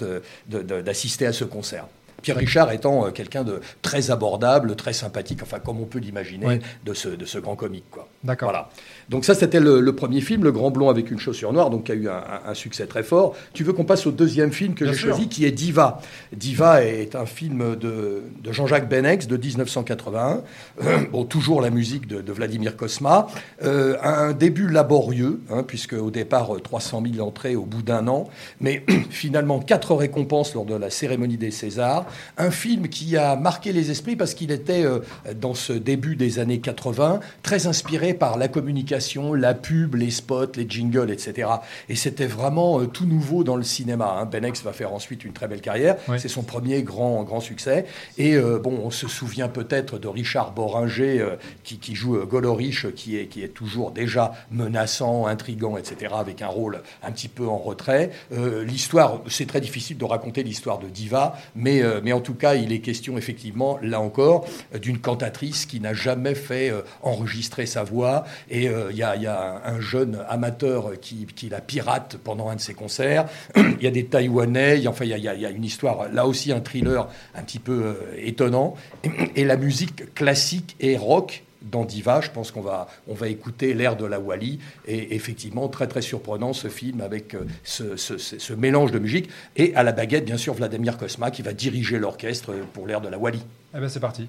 [0.47, 1.85] d'assister à ce concert.
[2.21, 6.45] Pierre Richard étant euh, quelqu'un de très abordable, très sympathique, enfin comme on peut l'imaginer
[6.45, 6.59] Oui.
[6.85, 7.85] de, ce, de ce grand comique.
[7.91, 8.07] Quoi.
[8.23, 8.49] D'accord.
[8.49, 8.69] Voilà.
[9.09, 11.85] Donc ça, c'était le, le premier film, Le Grand Blond avec une chaussure noire, donc
[11.85, 13.35] qui a eu un, succès très fort.
[13.53, 16.01] Tu veux qu'on passe au deuxième film que j'ai choisi, qui est Diva.
[16.35, 20.41] Diva est un film de, de Jean-Jacques Benex de 1981.
[20.83, 23.27] Euh, bon, toujours la musique de, de Vladimir Kosma.
[23.63, 28.07] Euh, un début laborieux, hein, puisque au départ euh, 300 000 entrées au bout d'un
[28.07, 32.05] an, mais finalement quatre récompenses lors de la cérémonie des Césars.
[32.37, 34.99] Un film qui a marqué les esprits parce qu'il était euh,
[35.35, 38.98] dans ce début des années 80 très inspiré par la communication,
[39.33, 41.49] la pub, les spots, les jingles, etc.
[41.87, 44.17] Et c'était vraiment euh, tout nouveau dans le cinéma.
[44.19, 44.25] hein.
[44.25, 45.97] Benex va faire ensuite une très belle carrière.
[46.17, 47.85] C'est son premier grand grand succès.
[48.17, 52.93] Et euh, bon, on se souvient peut-être de Richard Boringer euh, qui, qui joue Golorich,
[52.95, 56.13] qui est qui est toujours déjà menaçant, intrigant, etc.
[56.17, 58.11] Avec un rôle un petit peu en retrait.
[58.31, 62.71] L'histoire, c'est très difficile de raconter l'histoire de Diva, mais mais en tout cas, il
[62.71, 64.45] est question effectivement là encore
[64.81, 68.23] d'une cantatrice qui n'a jamais fait enregistrer sa voix.
[68.49, 72.17] Et il y, a, il y a un, un jeune amateur qui, qui la pirate
[72.23, 73.25] pendant un de ses concerts.
[73.55, 74.87] Il y a des Taïwanais.
[74.87, 78.75] Enfin, il y a, une histoire là aussi un thriller un petit peu euh, étonnant.
[79.35, 83.73] Et, la musique classique et rock dans Diva, je pense qu'on va, on va écouter
[83.73, 84.59] l'air de la Wally.
[84.85, 89.29] Et effectivement, très très surprenant ce film avec euh, ce, mélange de musique.
[89.55, 93.09] Et à la baguette, bien sûr, Vladimir Kosma qui va diriger l'orchestre pour l'air de
[93.09, 93.41] la Wally.
[93.75, 94.27] Eh ben c'est parti.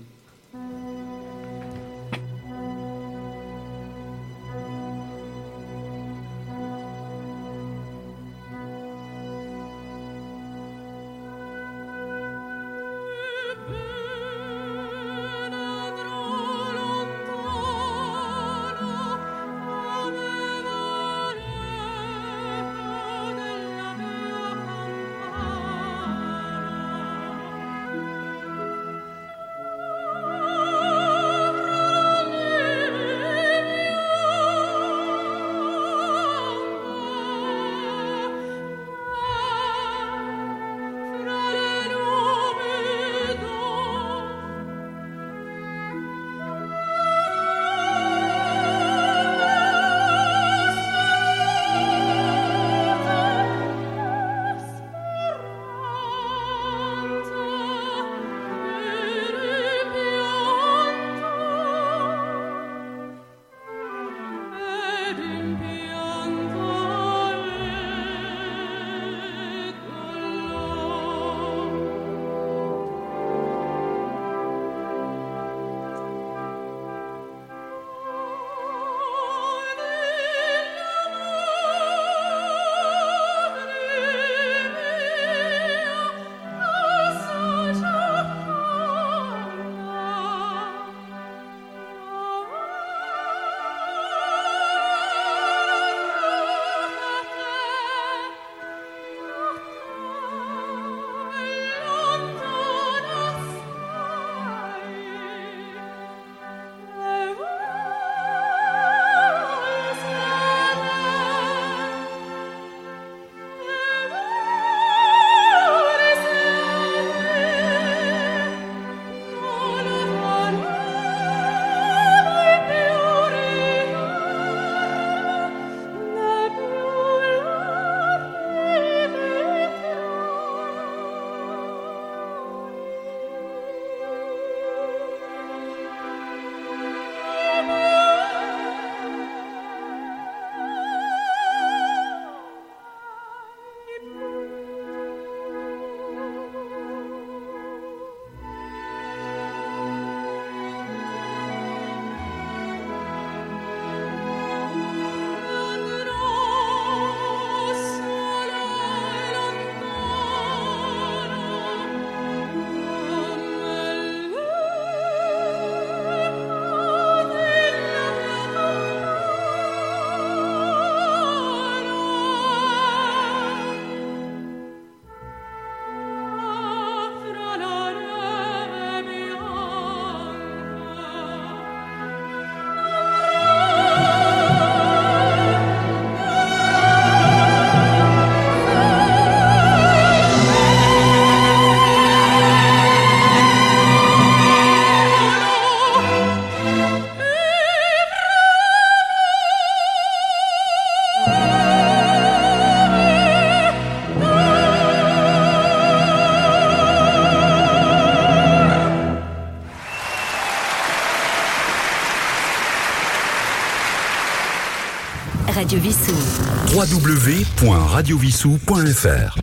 [216.81, 219.37] www.radiovissou.fr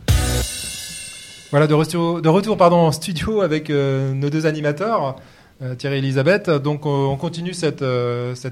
[1.52, 5.14] Voilà, de retour, de retour en studio avec euh, nos deux animateurs,
[5.62, 6.50] euh, Thierry et Elisabeth.
[6.50, 7.84] Donc, euh, on continue cette,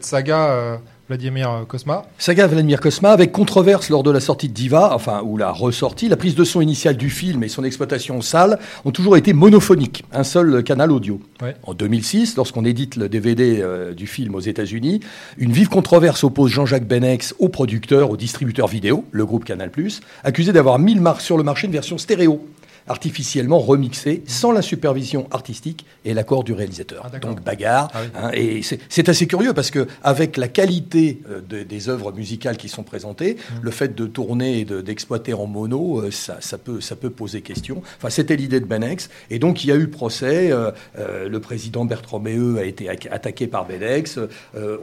[0.02, 2.04] saga Vladimir Kosma.
[2.18, 6.08] Saga Vladimir Kosma, avec controverse lors de la sortie de Diva, enfin, ou la ressortie,
[6.08, 9.32] la prise de son initiale du film et son exploitation en salle ont toujours été
[9.32, 11.20] monophoniques, un seul canal audio.
[11.40, 11.54] Ouais.
[11.62, 14.98] En 2006, lorsqu'on édite le DVD euh, du film aux États-Unis,
[15.38, 19.70] une vive controverse oppose Jean-Jacques Benex au producteur, au distributeur vidéo, le groupe Canal+,
[20.24, 22.44] accusé d'avoir mis sur le marché une version stéréo
[22.88, 27.08] artificiellement remixée, sans la supervision artistique et l'accord du réalisateur.
[27.12, 27.18] Ah.
[27.18, 27.90] Donc bagarre.
[27.94, 28.08] Ah oui.
[28.16, 32.56] hein, et c'est assez curieux parce que avec la qualité euh, de- des œuvres musicales
[32.56, 33.54] qui sont présentées, Mm.
[33.62, 37.10] le fait de tourner et de- d'exploiter en mono, euh, ça, ça peut, ça peut
[37.10, 37.82] poser question.
[37.98, 39.10] Enfin, c'était l'idée de Benex.
[39.30, 40.50] Et donc, il y a eu procès.
[40.50, 40.70] euh,
[41.28, 44.18] le président Bertrand Méheux a été attaqué par Benex.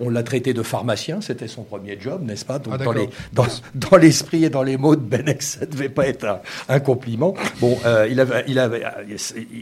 [0.02, 1.22] on l'a traité de pharmacien.
[1.22, 2.60] C'était son premier job, n'est-ce pas?
[2.60, 2.94] Donc, Ah, dans d'accord.
[2.96, 6.26] les- dans, dans l'esprit et dans les mots de Benex, ça ne devait pas être
[6.26, 6.40] un,
[6.70, 7.34] un compliment.
[7.60, 8.46] Bon, euh, avait,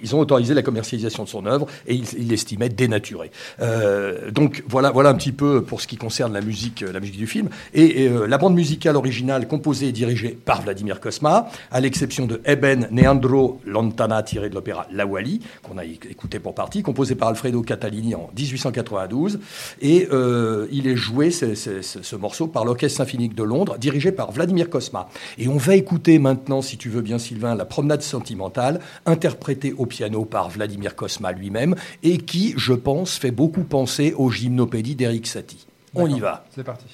[0.03, 3.31] ils ont autorisé la commercialisation de son œuvre et il l'estimait dénaturée.
[3.61, 6.99] Euh, donc voilà, voilà un petit peu pour ce qui concerne la musique, euh, la
[6.99, 7.49] musique du film.
[7.73, 12.41] Et, euh, la bande musicale originale, composée et dirigée par Vladimir Kosma, à l'exception de
[12.45, 17.15] Eben Neandro Lontana, tiré de l'opéra La Wally, qu'on a éc- écouté pour partie, composé
[17.15, 19.39] par Alfredo Catalini en 1892.
[19.81, 23.77] Et euh, il est joué, ce, ce- ce- ce morceau, par l'Orchestre symphonique de Londres,
[23.77, 25.09] dirigé par Vladimir Kosma.
[25.37, 29.87] Et on va écouter maintenant, si tu veux bien Sylvain, la promenade sentimentale, interprétée au
[29.87, 35.25] piano par Vladimir Kosma lui-même, et qui, je pense, fait beaucoup penser aux gymnopédies d'Eric
[35.25, 35.65] Satie.
[35.95, 36.45] On y va.
[36.55, 36.85] C'est parti.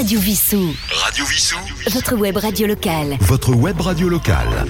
[0.00, 0.74] Radio Vissou.
[0.90, 1.58] Radio Vissou.
[1.90, 3.18] Votre web radio locale.
[3.20, 4.64] Votre web radio locale.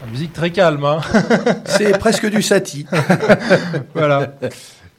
[0.00, 1.00] La musique très calme, hein.
[1.66, 2.86] C'est presque du Satie.
[3.94, 4.34] voilà.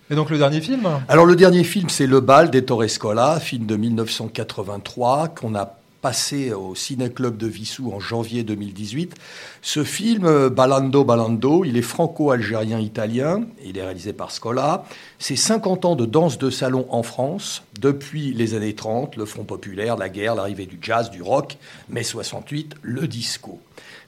[0.10, 0.88] Et donc le dernier film?
[1.10, 6.54] Alors le dernier film, c'est Le Bal d'Ettore Scola, film de 1983 qu'on a passé
[6.54, 9.16] au Ciné-Club de Vissou en janvier 2018.
[9.64, 14.86] Ce film, euh, Balando Balando, il est franco-algérien-italien, il est réalisé par Scola.
[15.18, 19.46] C'est 50 ans de danse de salon en France, depuis les années 30, le Front
[19.46, 21.58] populaire, la guerre, l'arrivée du jazz, du rock,
[21.90, 23.60] mai 68, le disco.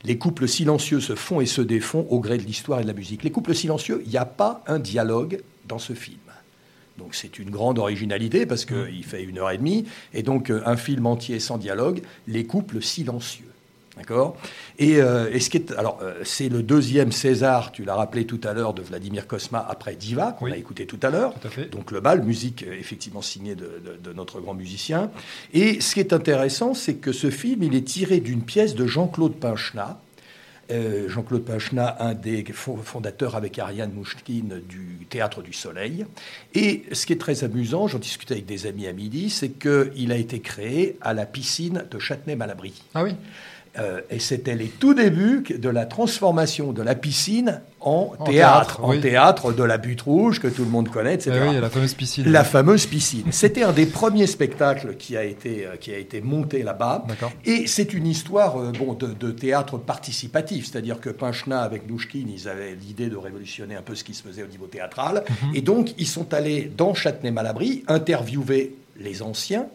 [0.04, 2.94] Les couples silencieux se font et se défont au gré de l'histoire et de la
[2.94, 3.24] musique.
[3.24, 6.20] Les couples silencieux, il n'y a pas un dialogue dans ce film.
[6.98, 9.86] Donc c'est une grande originalité parce qu'il fait une heure et demie.
[10.14, 13.46] Et donc euh, un film entier sans dialogue, les couples silencieux.
[13.98, 14.38] D'accord?
[14.78, 18.26] Et, euh, et ce qui est, alors, euh, c'est le deuxième César, tu l'as rappelé
[18.28, 20.54] tout à l'heure, de Vladimir Kosma après Diva, qu'on Oui.
[20.54, 21.34] a écouté tout à l'heure.
[21.72, 25.10] Donc le bal, musique effectivement signée de, de- de notre grand musicien.
[25.52, 28.86] Et ce qui est intéressant, c'est que ce film, il est tiré d'une pièce de
[28.86, 30.00] Jean-Claude Pinchna.
[30.70, 36.06] Euh, Jean-Claude Pinchna, un des fo- fondateurs avec Ariane Mouchkine du Théâtre du Soleil.
[36.54, 40.12] Et ce qui est très amusant, j'en discutais avec des amis à midi, c'est qu'il
[40.12, 42.74] a été créé à la piscine de Châtenay-Malabry.
[42.94, 43.12] Ah oui.
[43.80, 48.78] Euh, et c'était les tout débuts de la transformation de la piscine en, En théâtre,
[48.78, 51.32] théâtre, en théâtre de la butte rouge que tout le monde connaît, etc.
[51.36, 52.32] Eh oui, il y a la fameuse piscine.
[52.32, 53.32] La fameuse piscine.
[53.32, 57.06] C'était un des premiers spectacles qui a été, euh, qui a été monté là-bas.
[57.46, 62.30] Et c'est une histoire euh, bon, de, de théâtre participatif, c'est-à-dire que Pinchna avec Nouchkine,
[62.30, 65.24] ils avaient l'idée de révolutionner un peu ce qui se faisait au niveau théâtral.
[65.30, 65.56] Mhm.
[65.56, 69.68] Et donc, ils sont allés dans Châtenay-Malabry interviewer les anciens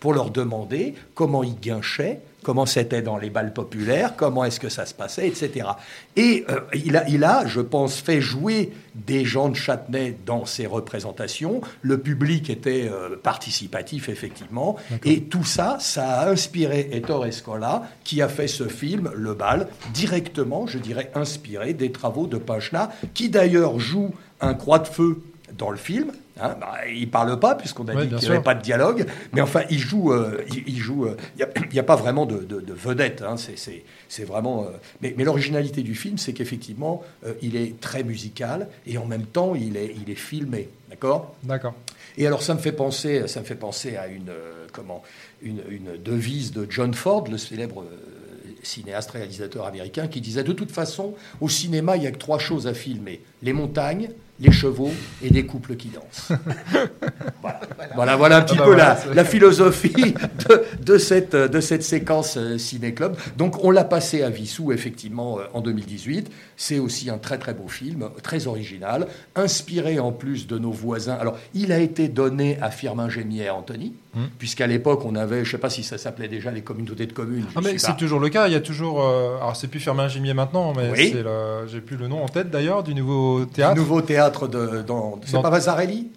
[0.00, 4.68] pour leur demander comment ils guinchaient, comment c'était dans les balles populaires, comment est-ce que
[4.68, 5.66] ça se passait, etc.
[6.14, 10.44] Et euh, il, a, il a, je pense, fait jouer des gens de Châtenay dans
[10.44, 11.60] ses représentations.
[11.82, 14.76] Le public était euh, participatif, effectivement.
[15.04, 19.66] Et tout ça, ça a inspiré Ettore Escola, qui a fait ce film, Le Bal,
[19.92, 25.22] directement, je dirais, inspiré des travaux de Pinchna, qui d'ailleurs joue un croix de feu
[25.56, 26.12] dans le film.
[26.40, 29.06] Hein, bah, il parle pas puisqu'on a Ouais, dit qu'il n'y avait pas de dialogue,
[29.32, 31.06] mais enfin il joue, euh, il, il joue.
[31.06, 33.22] euh, Il n'y a, pas vraiment de, de- de vedette.
[33.22, 34.64] hein, c'est- vraiment.
[34.64, 34.70] euh,
[35.00, 39.26] mais mais l'originalité du film, c'est qu'effectivement, euh, il est très musical et en même
[39.26, 41.34] temps, il est, il est filmé, d'accord?
[41.44, 41.74] D'accord.
[42.18, 45.02] Et alors ça me fait penser, ça me fait penser à une euh, comment
[45.42, 50.52] une, une devise de John Ford, le célèbre euh, cinéaste réalisateur américain, qui disait de
[50.52, 54.50] toute façon au cinéma il y a que trois choses à filmer les montagnes, les
[54.52, 54.90] chevaux
[55.22, 56.32] et des couples qui dansent.
[57.40, 57.60] voilà.
[57.94, 59.92] voilà, voilà un petit Ah bah peu voilà, la, philosophie
[60.48, 63.16] de, de cette, de cette séquence euh, Ciné Club.
[63.36, 66.30] Donc on l'a passé à Vissou effectivement euh, en 2018.
[66.56, 71.14] C'est aussi un très très beau film, très original, inspiré en plus de nos voisins.
[71.14, 74.26] Alors il a été donné à Firmin Gémière, Anthony, Hmm.
[74.38, 77.12] puisqu'à l'époque on avait, je ne sais pas si ça s'appelait déjà les communautés de
[77.12, 77.46] communes.
[77.56, 78.46] Ah, mais c'est toujours le cas.
[78.46, 79.02] Il y a toujours.
[79.04, 81.16] euh, alors, c'est plus Firmin Gimier maintenant, mais Oui.
[81.66, 83.74] j'ai plus le nom en tête d'ailleurs du nouveau théâtre.
[83.74, 84.82] Nouveau théâtre de.
[84.82, 86.10] Dans, c'est Dans- pas Vasarelli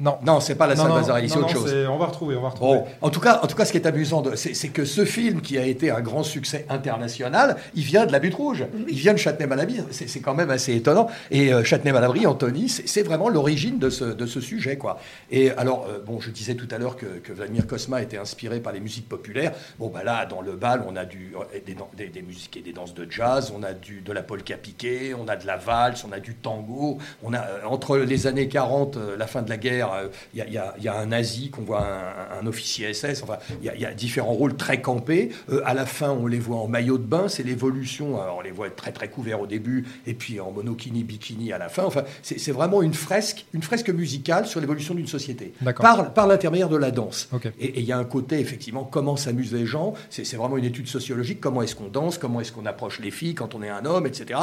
[0.00, 0.18] Non.
[0.24, 1.74] Non, c'est pas la salle non, Vasarelli, c'est autre non, chose.
[1.88, 2.78] On va retrouver, on va retrouver.
[2.78, 5.04] Bon, en tout cas, en tout cas, ce qui est amusant, de- c'est que ce
[5.04, 8.96] film qui a été un grand succès international, il vient de la Butte Rouge, il
[8.98, 9.80] vient de Châtenay-Malabry.
[9.90, 11.08] C'est c'est quand même assez étonnant.
[11.30, 14.98] Et euh, Châtenay-Malabry, Anthony, c'est vraiment l'origine de ce, de ce sujet, quoi.
[15.30, 18.60] Et alors, euh, bon, je disais tout à l'heure que, que Vladimir Kosma était inspiré
[18.60, 19.52] par les musiques populaires.
[19.78, 22.60] Bon, bah là, dans le bal, on a du, euh, des, des, des musiques et
[22.62, 25.56] des danses de jazz, on a du, de la polka piquée, on a de la
[25.56, 26.98] valse, on a du tango.
[27.22, 30.38] On a euh, entre les années 40, euh, la fin de la guerre, euh, il
[30.38, 32.92] y, a, il y a- il y a un nazi qu'on voit un, un officier
[32.92, 33.22] SS.
[33.22, 35.30] Enfin, il y, a- il y a différents rôles très campés.
[35.50, 37.28] Euh, à la fin, on les voit en maillot de bain.
[37.28, 38.18] C'est l'évolution.
[38.36, 41.58] On les voit être très très couverts au début, et puis en monokini, bikini à
[41.58, 41.84] la fin.
[41.84, 46.68] Enfin, c'est vraiment une fresque, une fresque musicale sur l'évolution d'une société par, par l'intermédiaire
[46.68, 47.28] de la danse.
[47.60, 49.94] Et il y a un côté, effectivement, comment s'amusent les gens.
[50.10, 51.40] C'est vraiment une étude sociologique.
[51.40, 52.18] Comment est-ce qu'on danse?
[52.18, 54.40] Comment est-ce qu'on approche les filles quand on est un homme, etc.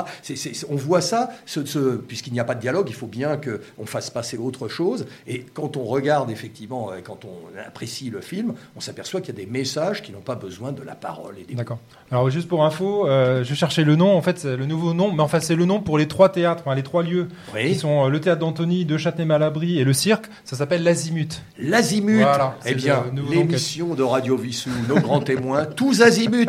[0.70, 3.86] On voit ça, ce, ce- puisqu'il n'y a pas de dialogue, il faut bien qu'on
[3.86, 5.06] fasse passer autre chose.
[5.32, 9.40] Et quand on regarde, effectivement, euh, quand on apprécie le film, on s'aperçoit qu'il y
[9.40, 11.36] a des messages qui n'ont pas besoin de la parole.
[11.40, 11.78] Et des D'accord.
[12.12, 14.18] Alors juste pour info, euh, je cherchais le nom.
[14.18, 16.64] En fait, le nouveau nom, mais en fait c'est le nom pour les trois théâtres,
[16.66, 17.70] enfin, les trois lieux Oui.
[17.70, 20.26] qui sont euh, le théâtre d'Antony, de Châtenay-Malabry et le cirque.
[20.46, 21.44] Ça s'appelle l'Azimut.
[21.60, 26.48] L'azimut, Voilà, eh bien, l'émission de Radio Vissou, nos grands témoins, tous azimuts.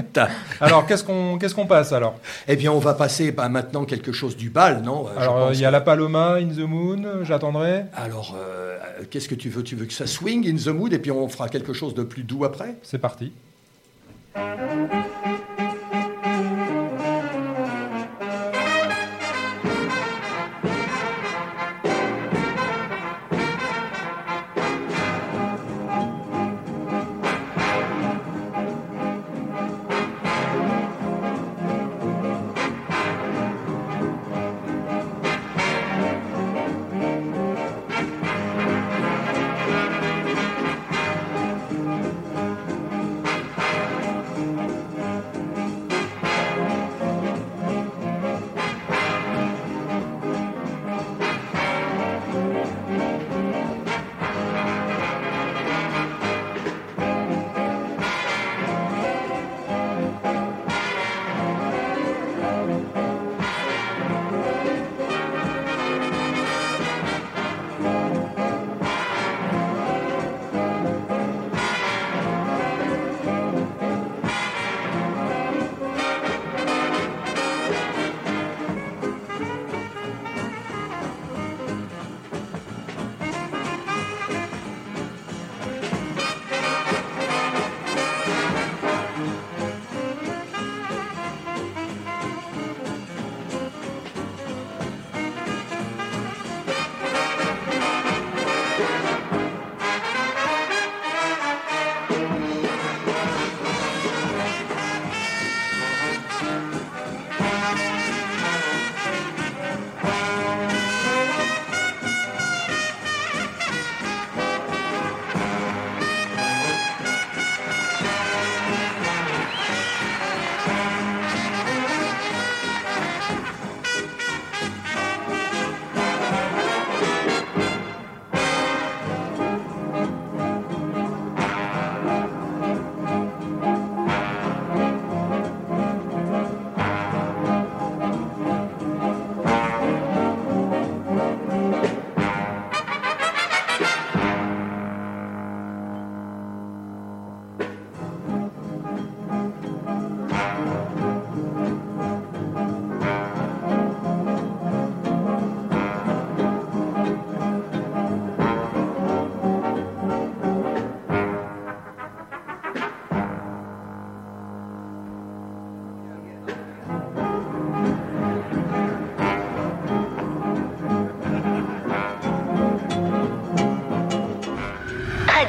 [0.58, 2.14] Alors qu'est-ce qu'on qu'est-ce qu'on passe alors?
[2.48, 5.04] Eh bien, on va passer bah, maintenant quelque chose du bal, non?
[5.18, 7.84] Alors il y a la Paloma, In the Moon, j'attendrai.
[7.94, 9.62] Alors, euh, euh, qu'est-ce que tu veux?
[9.62, 12.02] Tu veux que ça swing in the mood et puis on fera quelque chose de
[12.02, 12.76] plus doux après?
[12.82, 13.32] C'est parti.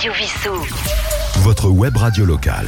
[0.02, 0.56] Radio Vissou.
[1.42, 2.66] Votre web radio locale.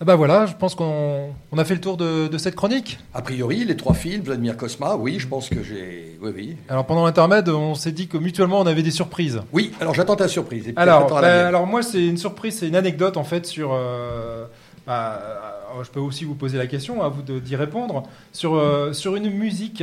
[0.00, 3.00] Ah bah voilà, je pense qu'on on a fait le tour de, de cette chronique.
[3.14, 6.16] A priori, les trois films, Vladimir Cosma, oui, je pense que j'ai.
[6.22, 6.56] Oui, oui.
[6.68, 9.42] Alors pendant l'intermède, on s'est dit que mutuellement on avait des surprises.
[9.52, 10.68] Oui, alors j'attends ta surprise.
[10.68, 13.44] et puis Alors, la bah, alors moi c'est une surprise, c'est une anecdote en fait
[13.44, 13.72] sur.
[13.72, 14.44] euh,
[14.86, 18.92] bah, euh, je peux aussi vous poser la question, à vous d'y répondre sur euh,
[18.92, 19.82] sur une musique,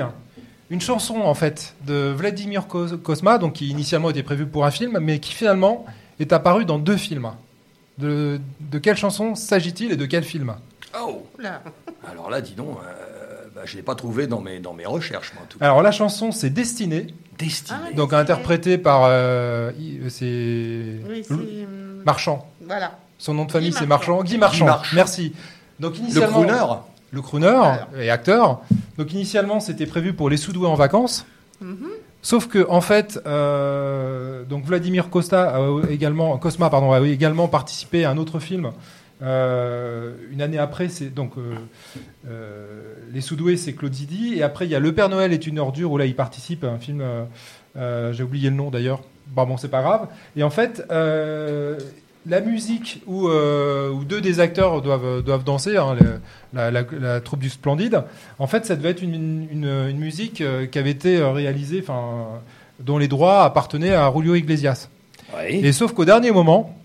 [0.70, 4.72] une chanson en fait de Vladimir Kos- Kosma, donc qui initialement était prévue pour un
[4.72, 5.86] film, mais qui finalement
[6.20, 7.32] est apparue dans deux films.
[7.98, 10.56] De, de quelle chanson s'agit-il et de quel film?
[11.00, 11.64] Oh Oula.
[12.12, 14.86] Alors là, dis donc, euh, bah, je ne l'ai pas trouvé dans mes, dans mes
[14.86, 15.66] recherches, moi, en tout cas.
[15.66, 17.08] Alors la chanson c'est Destinée,
[17.40, 17.80] Destiné.
[17.82, 18.22] Ah, donc Destinée.
[18.22, 21.34] interprétée par euh, I- c'est Oui, c'est.
[21.34, 22.48] Lou- hum, Marchand.
[22.62, 23.00] Voilà.
[23.18, 24.24] Son nom de famille c'est Marchand.
[24.24, 24.66] Guy Marchand.
[24.66, 24.96] Guy Marchand.
[24.96, 25.34] Merci.
[25.80, 26.64] Donc le initialement crooner
[27.12, 27.60] le crooner
[28.00, 28.62] et acteur.
[28.98, 31.26] Donc initialement, c'était prévu pour les Soudoués en vacances.
[31.62, 31.88] Mhm.
[32.22, 38.06] Sauf que en fait, euh, donc Vladimir Costa a également, Cosma pardon, a également participé
[38.06, 38.72] à un autre film.
[39.24, 41.34] euh, une année après, c'est donc
[42.28, 45.48] euh, les Soudoués, c'est Claude Zidi, et après il y a Le Père Noël est
[45.48, 47.04] une ordure où là il participe à un film.
[47.76, 49.02] J'ai oublié le nom d'ailleurs.
[49.28, 50.08] Bon, bon, c'est pas grave.
[50.36, 50.84] Et en fait,
[52.28, 56.20] la musique où, euh, où deux des acteurs doivent, doivent danser, hein, le-
[56.54, 58.04] la, la- la troupe du Splendide,
[58.40, 61.80] en fait, ça devait être une, une- une musique euh, qui avait été euh, réalisée,
[61.82, 62.26] enfin,
[62.80, 64.90] dont les droits appartenaient à Julio Iglesias.
[65.38, 65.56] Oui.
[65.66, 66.78] Et sauf qu'au dernier moment,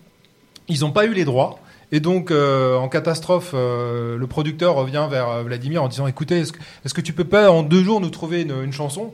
[0.69, 1.59] ils n'ont pas eu les droits.
[1.95, 6.95] Et donc, euh, en catastrophe, euh, le producteur revient vers Vladimir en disant Écoutez, est-ce
[6.95, 9.13] que, tu peux pas en deux jours nous trouver une, une chanson?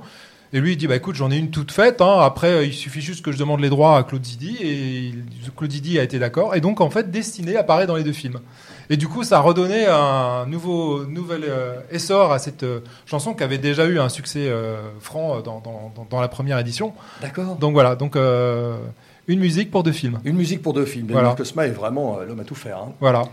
[0.53, 2.01] Et lui, il dit Bah écoute, j'en ai une toute faite.
[2.01, 2.21] hein.
[2.23, 4.57] Après, euh, il suffit juste que je demande les droits à Claude Zidi.
[4.63, 5.15] Et
[5.57, 6.55] Claude Zidi a été d'accord.
[6.55, 8.39] Et donc, en fait, Destiné apparaît dans les deux films.
[8.91, 13.35] Et du coup, ça a redonné un nouveau nouvel euh, essor à cette euh, chanson
[13.35, 16.95] qui avait déjà eu un succès euh, franc dans, dans- dans- dans la première édition.
[17.21, 17.57] D'accord.
[17.57, 20.19] Donc voilà, donc une musique pour deux films.
[20.25, 21.09] Une musique pour deux films.
[21.11, 21.35] Voilà.
[21.37, 22.79] Cosma est vraiment l'homme à tout faire.
[22.79, 22.93] hein.
[23.01, 23.25] Voilà.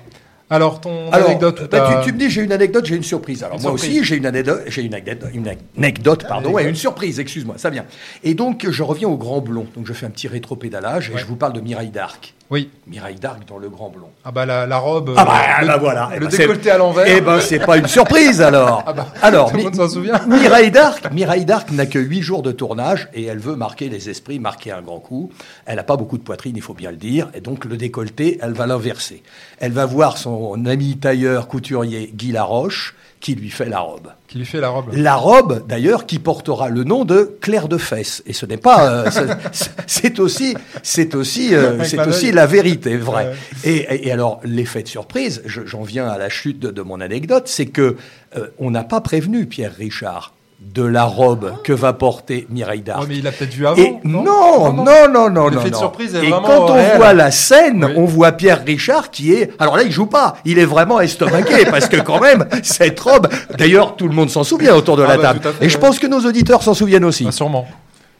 [0.49, 3.43] Alors, ton Alors, anecdote bah, tu, tu me dis j'ai une anecdote, j'ai une surprise.
[3.43, 3.97] Alors Une moi surprise.
[3.97, 6.65] aussi j'ai une anecdote, j'ai une anecdote, une anecdote, pardon, Anecdote.
[6.65, 7.19] et une surprise.
[7.19, 7.85] Excuse-moi, ça vient.
[8.23, 9.65] Et donc je reviens au Grand Blond.
[9.75, 11.19] Donc je fais un petit rétro-pédalage et Ouais.
[11.19, 12.35] je vous parle de Mireille d'Arc.
[12.51, 12.69] Oui.
[12.85, 14.09] Mireille d'Arc dans le Grand Blond.
[14.23, 15.13] Ah bah la, la robe.
[15.17, 16.09] Ah bah, euh, le, bah voilà.
[16.13, 17.05] Le ben, c'est- décolleté à l'envers.
[17.07, 18.83] Eh ben c'est pas une surprise alors.
[18.85, 20.21] Ah bah, alors tout le monde s'en souvient.
[20.27, 24.09] Mireille d'Arc, Mireille d'Arc n'a que 8 jours de tournage et elle veut marquer les
[24.09, 25.31] esprits, marquer un grand coup.
[25.65, 28.37] Elle n'a pas beaucoup de poitrine, il faut bien le dire, et donc le décolleté,
[28.41, 29.23] elle va l'inverser.
[29.59, 32.93] Elle va voir son ami tailleur couturier Guy Laroche
[33.25, 34.09] qui lui fait la robe.
[34.27, 34.93] Qui lui fait la robe.
[34.93, 38.21] La robe, d'ailleurs, qui portera le nom de Claire de Fesse.
[38.27, 39.09] Et ce n'est pas, euh,
[39.87, 40.53] c'est- aussi,
[40.83, 43.31] c'est aussi, euh, c'est aussi la vérité, vrai.
[43.63, 43.87] Ouais.
[44.03, 47.47] Et, alors, l'effet de surprise, je- j'en viens à la chute de, de mon anecdote,
[47.47, 47.95] c'est que
[48.37, 53.01] euh, on n'a pas prévenu Pierre Richard de la robe que va porter Mireille d'Arc.
[53.01, 53.77] Ouais, mais il a peut-être vu avant.
[53.77, 55.49] Et non, non, non, non, non.
[55.49, 55.77] De non.
[55.79, 56.97] surprise est Et quand on réel.
[56.97, 57.93] voit la scène, Oui.
[57.97, 59.51] on voit Pierre Richard qui est.
[59.59, 60.35] Alors là, il joue pas.
[60.45, 63.27] Il est vraiment estomaqué parce que quand même, cette robe.
[63.57, 65.39] D'ailleurs, tout le monde s'en souvient autour de Ah la bah, table.
[65.59, 67.25] fait, Et je pense que nos auditeurs s'en souviennent aussi.
[67.27, 67.67] Ah, sûrement.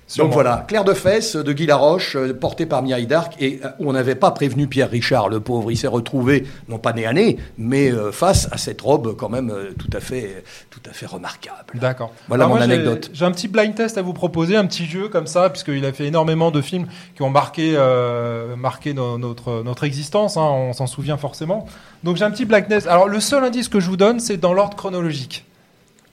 [0.07, 0.27] Sûrement.
[0.27, 3.69] Donc voilà, Claire de Fesse de Guy Laroche, euh, portée par Mireille d'Arc, et euh,
[3.79, 5.71] on n'avait pas prévenu Pierre Richard, le pauvre.
[5.71, 9.29] Il s'est retrouvé, non pas nez à nez, mais euh, face à cette robe quand
[9.29, 11.79] même euh, tout à fait, tout à fait remarquable.
[11.81, 12.11] D'accord.
[12.27, 13.09] Voilà Alors mon anecdote.
[13.13, 15.91] J'ai un petit blind test à vous proposer, un petit jeu comme ça, puisqu'il a
[15.91, 16.85] fait énormément de films
[17.15, 21.65] qui ont marqué, euh, marqué no- notre, notre existence, hein, on s'en souvient forcément.
[22.03, 22.85] Donc j'ai un petit blind test.
[22.85, 25.45] Alors le seul indice que je vous donne, c'est dans l'ordre chronologique.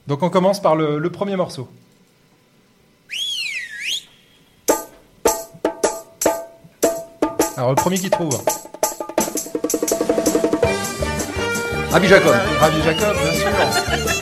[0.06, 1.68] Donc on commence par le, le premier morceau.
[7.56, 8.38] Alors le premier qui trouve.
[11.90, 12.32] Rabbi Jacob.
[12.58, 13.50] Rabbi Jacob, bien sûr.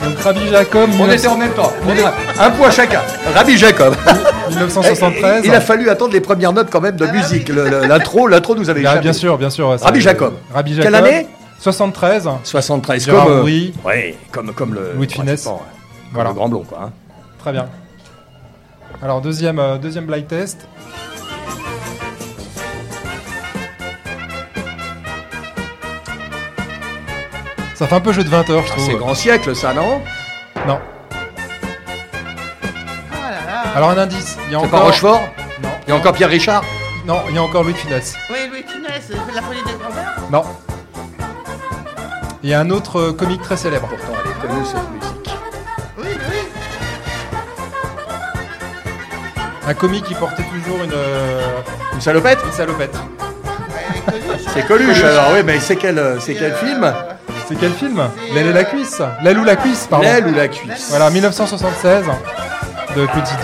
[0.04, 1.72] Donc Rabbi Jacob, On était en même temps.
[1.86, 2.04] On est
[2.40, 3.00] un point chacun.
[3.34, 3.94] Rabbi Jacob.
[4.48, 5.44] 1973.
[5.44, 7.48] Il a fallu attendre les premières notes quand même de musique.
[7.48, 9.78] Le- le- L'intro, l'intro nous avait Ah, bien sûr, bien sûr.
[9.78, 10.34] ça- Rabbi Jacob.
[10.52, 11.06] Rabbi Quelle Jacob.
[11.06, 11.26] année
[11.60, 12.28] 73.
[12.42, 13.04] 73.
[13.04, 13.74] Gérard comme, euh, Houry.
[13.84, 14.92] ouais, comme, comme le.
[14.96, 15.36] Louis de ouais.
[15.44, 15.58] Comme
[16.12, 16.30] Voilà.
[16.30, 16.78] Le grand blond, quoi.
[16.86, 16.90] hein.
[17.38, 17.66] Très bien.
[19.02, 20.66] Alors, deuxième, euh, deuxième blind test.
[27.80, 28.98] Ça fait un peu jeu de 20 heures, je Ah, C'est trouve.
[29.00, 30.02] grand siècle, ça, non?
[30.68, 30.78] Non.
[33.10, 33.72] Ah.
[33.74, 34.36] Alors, un indice.
[34.48, 34.80] Il y a C'est encore.
[34.80, 35.20] pas Rochefort?
[35.62, 35.68] Non.
[35.86, 36.62] Il y a encore Pierre Richard?
[37.06, 38.16] Non, il y a encore Louis de Funès.
[38.28, 40.12] Oui, Louis Funès, il fait la folie des grands-mères.
[40.30, 40.44] Non.
[42.42, 43.88] Il y a un autre euh, comique très célèbre.
[43.88, 45.34] Pourtant, elle est connue, cette musique.
[45.96, 46.48] Oui, oui.
[49.66, 51.40] Un comique qui portait toujours une, euh,
[51.94, 52.40] Une salopette?
[52.44, 52.94] une salopette.
[53.86, 54.66] Elle est connue, je C'est.
[54.66, 56.92] Coluche, alors, oui, mais c'est quel, euh, c'est quel Euh, film?
[57.50, 58.00] C'est quel film?
[58.32, 60.04] L'aile et la cuisse L'aile ou la cuisse, pardon.
[60.04, 62.04] L'aile ou la cuisse Voilà, 1976
[62.96, 63.40] de Claude Zidi.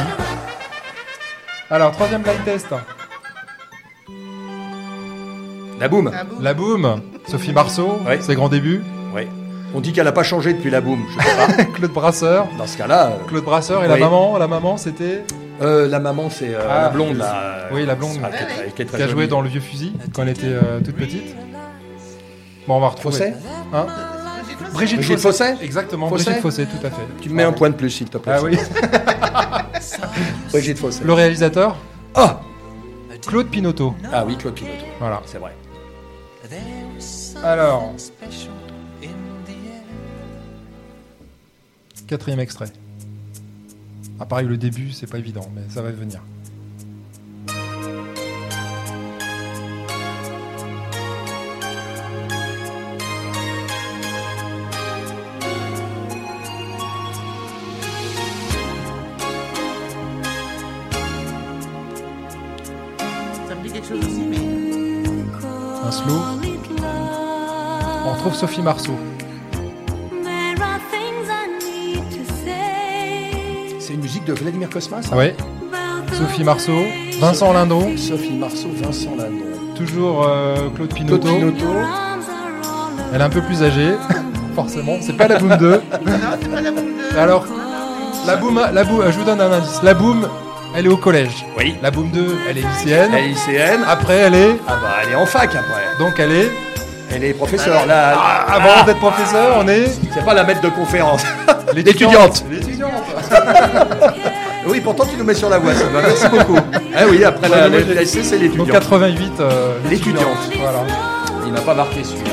[1.70, 2.68] Alors, troisième blind test.
[5.80, 6.10] La boum.
[6.40, 7.00] La boum.
[7.28, 8.20] Sophie Marceau, Ouais.
[8.20, 8.80] ses grands débuts.
[9.14, 9.22] Oui.
[9.74, 11.04] On dit qu'elle n'a pas changé depuis la boum.
[11.18, 11.64] Je sais pas.
[11.74, 12.46] Claude Brasseur.
[12.56, 13.92] Dans ce cas-là, euh, Claude Brasseur et Oui.
[13.92, 15.24] la maman, la maman c'était
[15.60, 17.08] euh, la maman, c'est euh, Ah, la blonde.
[17.14, 17.18] oui.
[17.18, 18.18] Là, Oui, la blonde.
[18.22, 19.28] Ah, qui est très- qui est très qui a joué jolie.
[19.28, 21.34] dans Le Vieux Fusil quand elle était euh, toute petite.
[22.66, 23.18] Bon, on va retrouver.
[23.18, 23.34] Fossé
[23.72, 23.86] Hein
[24.72, 27.02] Brigitte Brigitte, Fossé Exactement, Brigitte Fossé, tout à fait.
[27.20, 28.34] Tu me mets un point de plus, s'il te plaît.
[28.36, 28.58] Ah oui.
[30.50, 31.02] Brigitte Fossé.
[31.04, 31.76] Le réalisateur
[32.14, 32.40] Ah
[33.26, 33.94] Claude Pinotto.
[34.12, 34.84] Ah oui, Claude Pinotto.
[34.98, 35.22] Voilà.
[35.26, 35.52] C'est vrai.
[37.42, 37.92] Alors,
[42.06, 42.68] quatrième extrait.
[44.20, 46.20] Ah pareil, le début, c'est pas évident, mais ça va venir.
[68.36, 68.92] Sophie Marceau.
[73.80, 75.16] C'est une musique de Vladimir Cosma, ça?
[75.16, 75.32] Oui.
[76.12, 76.76] Sophie Marceau.
[77.18, 77.96] Vincent Lindon.
[77.96, 79.74] Sophie Marceau, Vincent Lindon.
[79.74, 81.28] Toujours euh, Claude Claude Pinotto.
[81.28, 81.64] Pinotto.
[83.14, 83.94] Elle est un peu plus âgée,
[84.54, 84.98] forcément.
[85.00, 85.70] C'est pas la Boom 2.
[85.70, 85.80] Non,
[86.38, 87.18] c'est pas la boum de.
[87.18, 87.46] Alors,
[88.26, 89.80] la Boom, la Boom, je vous donne un indice.
[89.82, 90.28] La Boom,
[90.74, 91.46] elle est au collège.
[91.56, 91.74] Oui.
[91.82, 93.10] La Boom 2, elle est lycéenne.
[93.14, 93.80] Elle est lycéenne.
[93.88, 94.56] Après, elle est.
[94.68, 95.84] Ah bah, elle est en fac après.
[95.98, 96.50] Donc, elle est.
[97.14, 97.86] Elle est professeure.
[97.86, 99.86] Là, Ah, avant d'être professeur, on est.
[100.12, 101.22] c'est pas la maître de conférence.
[101.74, 102.44] L'étudiante.
[102.50, 102.92] L'étudiante.
[104.66, 106.02] oui, pourtant tu nous mets sur la voie, ça va.
[106.02, 106.58] Merci beaucoup.
[106.94, 108.70] Ah oui, après la, la c'est Donc, l'étudiante.
[108.70, 109.32] 88.
[109.40, 110.36] euh, L'étudiante.
[110.58, 110.80] Voilà.
[111.46, 112.30] Il m'a pas marqué celui-là.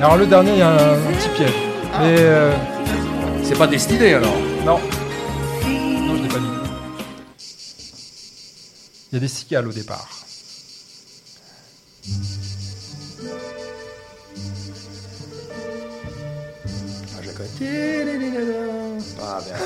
[0.00, 1.52] Alors, le dernier, il y a un, un petit piège.
[2.00, 2.16] Mais.
[2.18, 2.52] euh,
[3.44, 4.34] C'est pas destiné alors.
[4.64, 4.78] non.
[5.68, 6.48] Non, je l'ai pas mis.
[9.12, 10.08] Il y a des cicales au départ.
[17.14, 17.48] Ah, je la connais.
[19.20, 19.56] Ah, bien.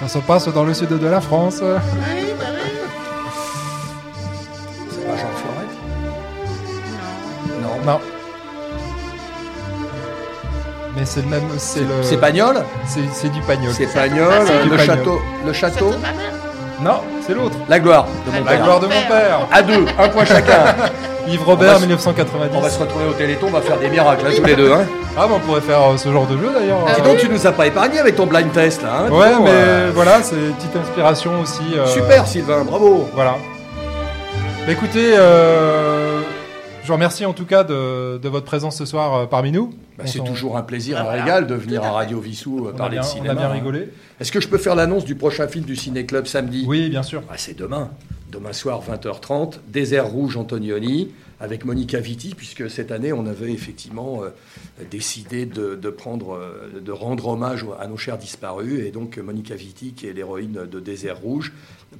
[0.00, 1.60] Ça se passe dans le sud de la France.
[1.60, 1.68] Oui,
[2.38, 2.70] bah oui.
[4.90, 5.74] C'est pas Jean Florette
[7.62, 7.68] Non.
[7.84, 7.92] Non.
[7.92, 8.00] Non.
[10.96, 11.48] Mais c'est le même.
[11.58, 12.02] C'est le.
[12.02, 13.72] C'est Pagnol C'est c'est du pagnol.
[13.72, 15.20] C'est Pagnol, le château.
[15.46, 16.32] Le château C'est ma mère.
[16.80, 17.56] Non, c'est l'autre.
[17.68, 18.62] La gloire de mon La père.
[18.64, 19.40] gloire de mon père.
[19.52, 20.74] À deux, un point chacun.
[21.28, 22.56] Yves On Robert, va se- 1990.
[22.56, 24.72] On va se retrouver au Téléthon, on va faire des miracles hein, tous les deux.
[24.72, 24.86] Hein.
[25.16, 26.78] Ah, mais on pourrait faire euh, ce genre de jeu d'ailleurs.
[26.88, 28.88] Ah Dis Euh, donc, tu nous as pas épargné avec ton blind test là.
[29.00, 31.76] Hein, dis Ouais, donc, mais euh, voilà, c'est une petite inspiration aussi.
[31.76, 33.06] euh, Super Sylvain, bravo.
[33.14, 33.34] Voilà.
[34.66, 35.87] Bah, écoutez, euh,
[36.88, 39.74] je vous remercie en tout cas de, de votre présence ce soir euh, parmi nous.
[39.98, 41.22] Bah, On c'est toujours un plaisir, Ah, un voilà.
[41.22, 41.90] régal de venir à.
[41.90, 43.32] Radio Vissou on parler bien, de on cinéma.
[43.32, 43.90] a bien rigolé.
[44.18, 46.64] Est-ce que je peux faire l'annonce du prochain film du Ciné Club samedi?
[46.66, 47.20] Oui, bien sûr.
[47.28, 47.90] Bah, C'est demain.
[48.32, 51.10] Demain soir, 20h30, Désert Rouge Antonioni,
[51.40, 54.30] avec Monica Vitti, puisque cette année, on avait effectivement euh,
[54.90, 58.80] décidé de, prendre, euh, de rendre hommage à nos chers disparus.
[58.84, 61.52] Et donc, Monica Vitti, qui est l'héroïne de Désert Rouge,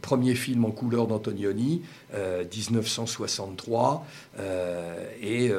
[0.02, 1.82] premier film en couleur d'Antonioni,
[2.14, 4.06] euh, 1963,
[4.38, 5.52] euh, et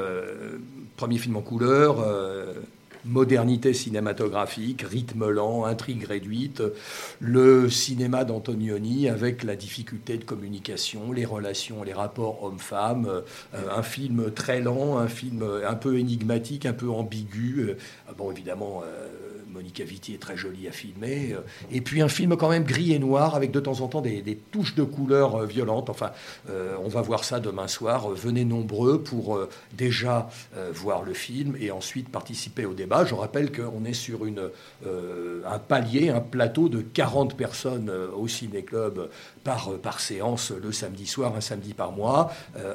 [0.98, 1.98] premier film en couleur.
[3.06, 6.62] Modernité cinématographique, rythme lent, intrigue réduite,
[7.20, 13.84] le cinéma d'Antonioni avec la difficulté de communication, les relations, les rapports hommes-femmes, euh, un
[13.84, 17.70] film très lent, un film un peu énigmatique, un peu ambigu.
[17.70, 17.76] Euh,
[18.18, 19.08] bon, évidemment, euh,
[19.52, 21.34] Monica Vitti est très jolie à filmer.
[21.34, 21.42] euh,
[21.72, 24.40] et puis un film quand même gris et noir avec de temps en temps des,
[24.52, 25.90] touches de couleurs euh, violentes.
[25.90, 26.12] Enfin,
[26.50, 28.10] euh, on va voir ça demain soir.
[28.10, 29.40] Venez nombreux pour
[29.74, 30.30] déjà
[30.74, 33.06] voir le film et ensuite participer au débat.
[33.06, 39.10] Je rappelle qu'on est sur un palier, un plateau de 40 personnes au ciné-club
[39.44, 42.32] par, par séance le samedi soir, un samedi par mois.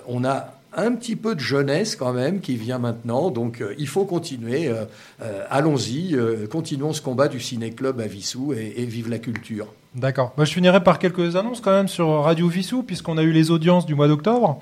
[0.07, 3.89] On a un petit peu de jeunesse quand même qui vient maintenant, donc euh, il
[3.89, 4.69] faut continuer.
[4.69, 4.85] euh,
[5.23, 6.17] euh, Allons-y,
[6.51, 9.69] continuons ce combat du ciné-club à Vissou et, vive la culture.
[9.95, 10.33] D'accord.
[10.39, 13.87] Je finirai par quelques annonces quand même sur Radio Vissou, puisqu'on a eu les audiences
[13.87, 14.61] du mois d'octobre.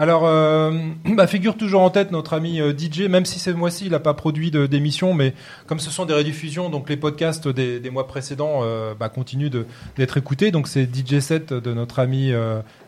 [0.00, 0.72] Alors, euh,
[1.04, 4.00] bah, figure toujours en tête notre ami euh, DJ, même si ce mois-ci il n'a
[4.00, 5.34] pas produit d'émission, mais
[5.66, 9.50] comme ce sont des rediffusions, donc les podcasts des, mois précédents euh, bah, continuent
[9.98, 10.52] d'être écoutés.
[10.52, 12.32] Donc c'est DJ 7 de notre ami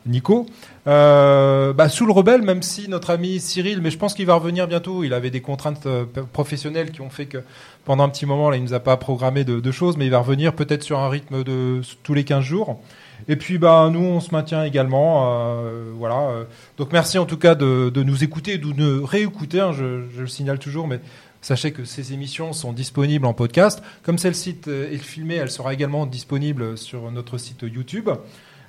[0.07, 0.47] Nico.
[0.87, 4.67] Bah, sous le rebelle, même si notre ami Cyril, mais je pense qu'il va revenir
[4.67, 5.05] bientôt.
[5.05, 5.87] Il avait des contraintes
[6.33, 7.43] professionnelles qui ont fait que
[7.85, 10.21] pendant un petit moment, il nous a pas programmé de, de choses, mais il va
[10.21, 12.81] revenir peut-être sur un rythme de tous les 15 jours.
[13.29, 15.25] Et puis, bah, nous, on se maintient également.
[15.65, 16.21] euh, voilà.
[16.31, 16.45] euh.
[16.79, 19.61] Donc, merci en tout cas de, de nous écouter, de nous réécouter.
[19.61, 21.01] hein, je, le signale toujours, mais
[21.41, 23.83] sachez que ces émissions sont disponibles en podcast.
[24.03, 28.09] Comme celle-ci est filmée, elle sera également disponible sur notre site YouTube.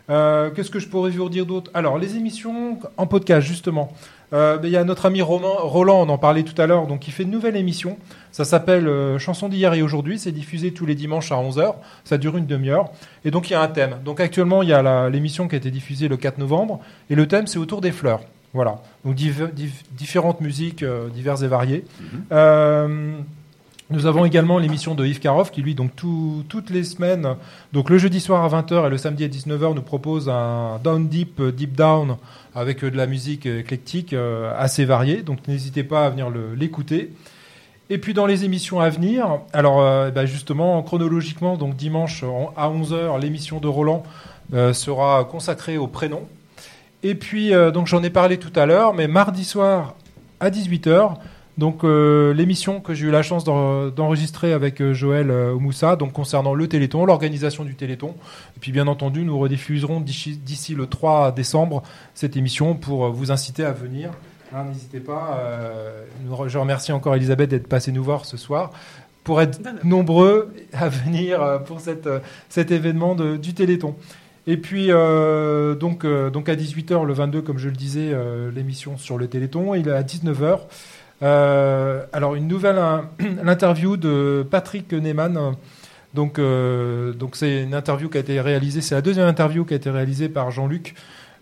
[0.10, 1.72] Euh, Qu'est-ce que je pourrais vous dire d'autre?
[1.74, 3.94] Alors, les émissions en podcast, justement.
[4.34, 7.08] Euh, ben, Il y a notre ami Roland, on en parlait tout à l'heure, donc
[7.08, 7.98] il fait une nouvelle émission.
[8.34, 10.20] Ça s'appelle euh, Chanson d'hier et aujourd'hui.
[10.20, 11.76] C'est diffusé tous les dimanches à 11h.
[12.04, 12.90] Ça dure une demi-heure.
[13.24, 13.98] Et donc, il y a un thème.
[14.04, 16.82] Donc, actuellement, il y a l'émission qui a été diffusée le 4 novembre.
[17.10, 18.22] Et le thème, c'est autour des fleurs.
[18.54, 18.82] Voilà.
[19.06, 21.86] Donc, div- div- différentes musiques euh, diverses et variées.
[22.32, 23.14] Euh,
[23.90, 27.36] nous avons également l'émission de Yves Karoff qui, lui, donc tout- toutes les semaines,
[27.74, 31.08] donc le jeudi soir à 20h et le samedi à 19h, nous propose un Down
[31.08, 32.16] Deep, euh, Deep Down
[32.56, 34.16] avec de la musique éclectique
[34.58, 35.22] assez variée.
[35.22, 37.12] Donc n'hésitez pas à venir l'écouter.
[37.90, 42.24] Et puis dans les émissions à venir, alors euh, bah, justement, chronologiquement, donc dimanche
[42.56, 44.04] à 11h, l'émission de Roland
[44.54, 46.22] euh, sera consacrée au prénom.
[47.04, 49.96] Et puis, euh, donc j'en ai parlé tout à l'heure, mais mardi soir
[50.40, 51.16] à 18h,
[51.58, 56.68] donc l'émission que j'ai eu la chance d'en- d'enregistrer avec Joël Moussa, donc concernant le
[56.68, 58.16] Téléthon, l'organisation du Téléthon.
[58.58, 61.84] Et puis bien entendu, nous rediffuserons d'ici le 3 décembre
[62.16, 64.10] cette émission pour vous inciter à venir.
[64.56, 65.38] Hein, N'hésitez pas.
[65.40, 66.04] euh,
[66.48, 68.72] je remercie encore Elisabeth d'être passée nous voir ce soir
[69.24, 73.96] pour être nombreux à venir euh, pour cette, euh, cet événement de- du Téléthon.
[74.46, 78.52] Et puis, euh, donc, euh, donc à 18h, le 22, comme je le disais, euh,
[78.52, 79.74] l'émission sur le Téléthon.
[79.74, 80.60] Il est à 19h.
[81.24, 83.06] Euh, alors, une nouvelle in-
[83.44, 85.56] l'interview de Patrick Neyman.
[86.14, 88.82] Donc, donc c'est une interview qui a été réalisée.
[88.82, 90.94] C'est la deuxième interview qui a été réalisée par Jean-Luc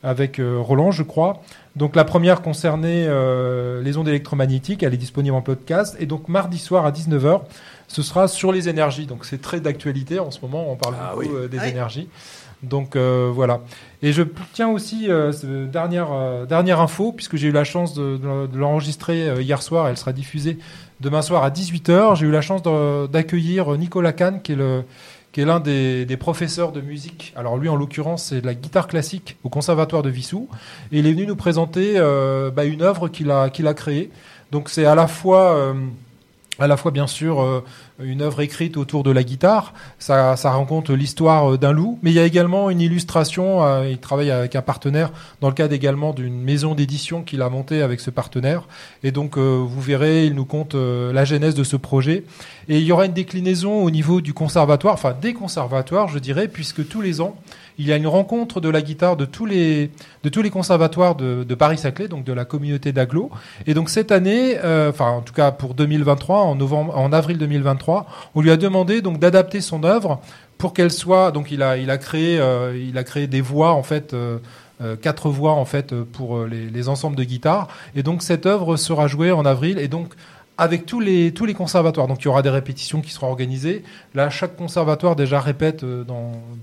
[0.01, 1.41] avec Roland, je crois.
[1.75, 4.83] Donc, la première concernait euh, les ondes électromagnétiques.
[4.83, 5.95] Elle est disponible en podcast.
[5.99, 7.41] Et donc, mardi soir à 19h,
[7.87, 9.05] ce sera sur les énergies.
[9.05, 10.69] Donc, c'est très d'actualité en ce moment.
[10.69, 11.29] On parle Ah beaucoup oui.
[11.33, 11.67] euh, des Oui.
[11.69, 12.09] énergies.
[12.63, 13.61] Donc euh, voilà.
[14.03, 14.21] Et je
[14.53, 15.31] tiens aussi euh,
[15.65, 19.63] dernière euh, dernière info puisque j'ai eu la chance de, de- de l'enregistrer euh, hier
[19.63, 19.87] soir.
[19.87, 20.59] Elle sera diffusée
[20.99, 22.17] demain soir à 18h.
[22.17, 22.61] J'ai eu la chance
[23.09, 24.83] d'accueillir Nicolas Kahn qui est le
[25.31, 27.33] qui est l'un des, des professeurs de musique.
[27.35, 30.49] Alors lui, en l'occurrence, c'est de la guitare classique au Conservatoire de Vissou.
[30.91, 34.11] Et il est venu nous présenter euh, bah, une œuvre qu'il a, qu'il a créée.
[34.51, 35.55] Donc c'est à la fois...
[35.55, 35.73] euh,
[36.61, 37.63] à la fois bien sûr euh,
[37.99, 42.11] une œuvre écrite autour de la guitare, ça, ça raconte l'histoire euh, d'un loup, mais
[42.11, 45.73] il y a également une illustration, euh, il travaille avec un partenaire dans le cadre
[45.73, 48.67] également d'une maison d'édition qu'il a montée avec ce partenaire,
[49.03, 52.23] et donc vous verrez, il nous compte la genèse de ce projet,
[52.69, 56.47] et il y aura une déclinaison au niveau du conservatoire, enfin des conservatoires je dirais,
[56.47, 57.35] puisque tous les ans,
[57.81, 59.89] il y a une rencontre de la guitare de tous les,
[60.51, 63.31] conservatoires de, Paris-Saclay, donc de la communauté d'Aglo.
[63.65, 67.39] Et donc cette année, euh, enfin en tout cas pour 2023, en, novembre, en avril
[67.39, 68.05] 2023,
[68.35, 70.21] on lui a demandé donc d'adapter son œuvre
[70.59, 71.31] pour qu'elle soit.
[71.31, 74.13] Donc il a, il euh, créé des voix en fait.
[74.13, 74.37] euh,
[74.99, 79.05] quatre voix en fait pour les, les ensembles de guitare et donc cette œuvre sera
[79.05, 80.15] jouée en avril et donc
[80.61, 82.07] avec tous les tous les conservatoires.
[82.07, 83.83] Donc il y aura des répétitions qui seront organisées.
[84.13, 86.03] Là chaque conservatoire déjà répète euh,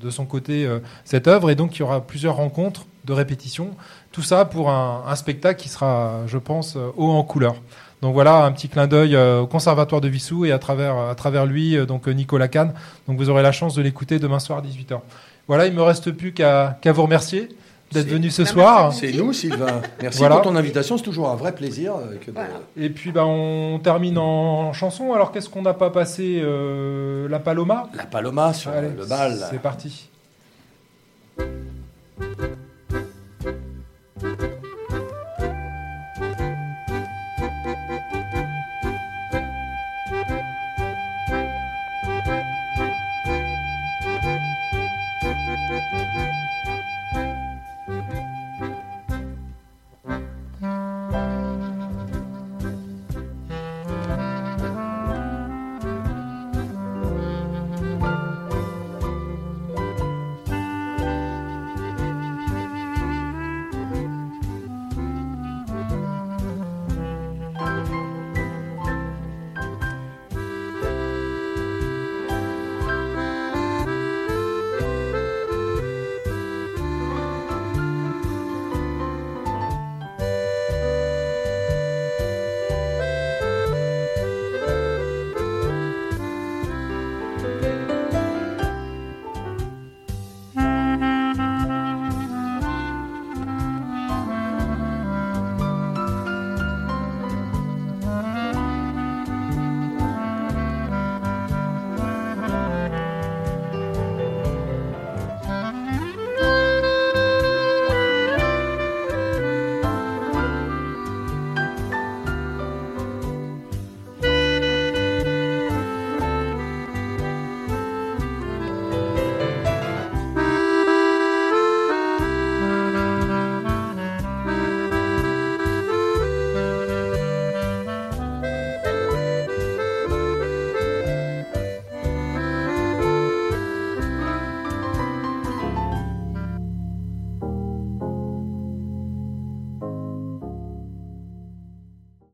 [0.00, 1.50] de son côté euh, cette œuvre.
[1.50, 3.70] Et donc il y aura plusieurs rencontres de répétition
[4.12, 7.56] tout ça pour un, spectacle qui sera je pense euh, haut en couleur.
[8.00, 11.44] Donc voilà un petit clin d'œil au conservatoire de Vissou et à travers à travers
[11.44, 12.74] lui donc Nicolas Kahn.
[13.08, 15.00] Donc vous aurez la chance de l'écouter demain soir à 18h
[15.48, 17.48] voilà il me reste plus qu'à qu'à vous remercier
[17.92, 18.92] d'être venu ce soir.
[18.92, 19.80] C'est nous, Sylvain.
[20.02, 20.96] Merci pour ton invitation.
[20.98, 21.94] C'est toujours un vrai plaisir.
[21.96, 22.44] Euh,
[22.76, 25.12] Et puis, bah, on termine en chanson.
[25.12, 27.88] Alors, qu'est-ce qu'on n'a pas passé euh, La Paloma?
[27.94, 29.38] La Paloma sur le bal.
[29.50, 30.08] C'est parti.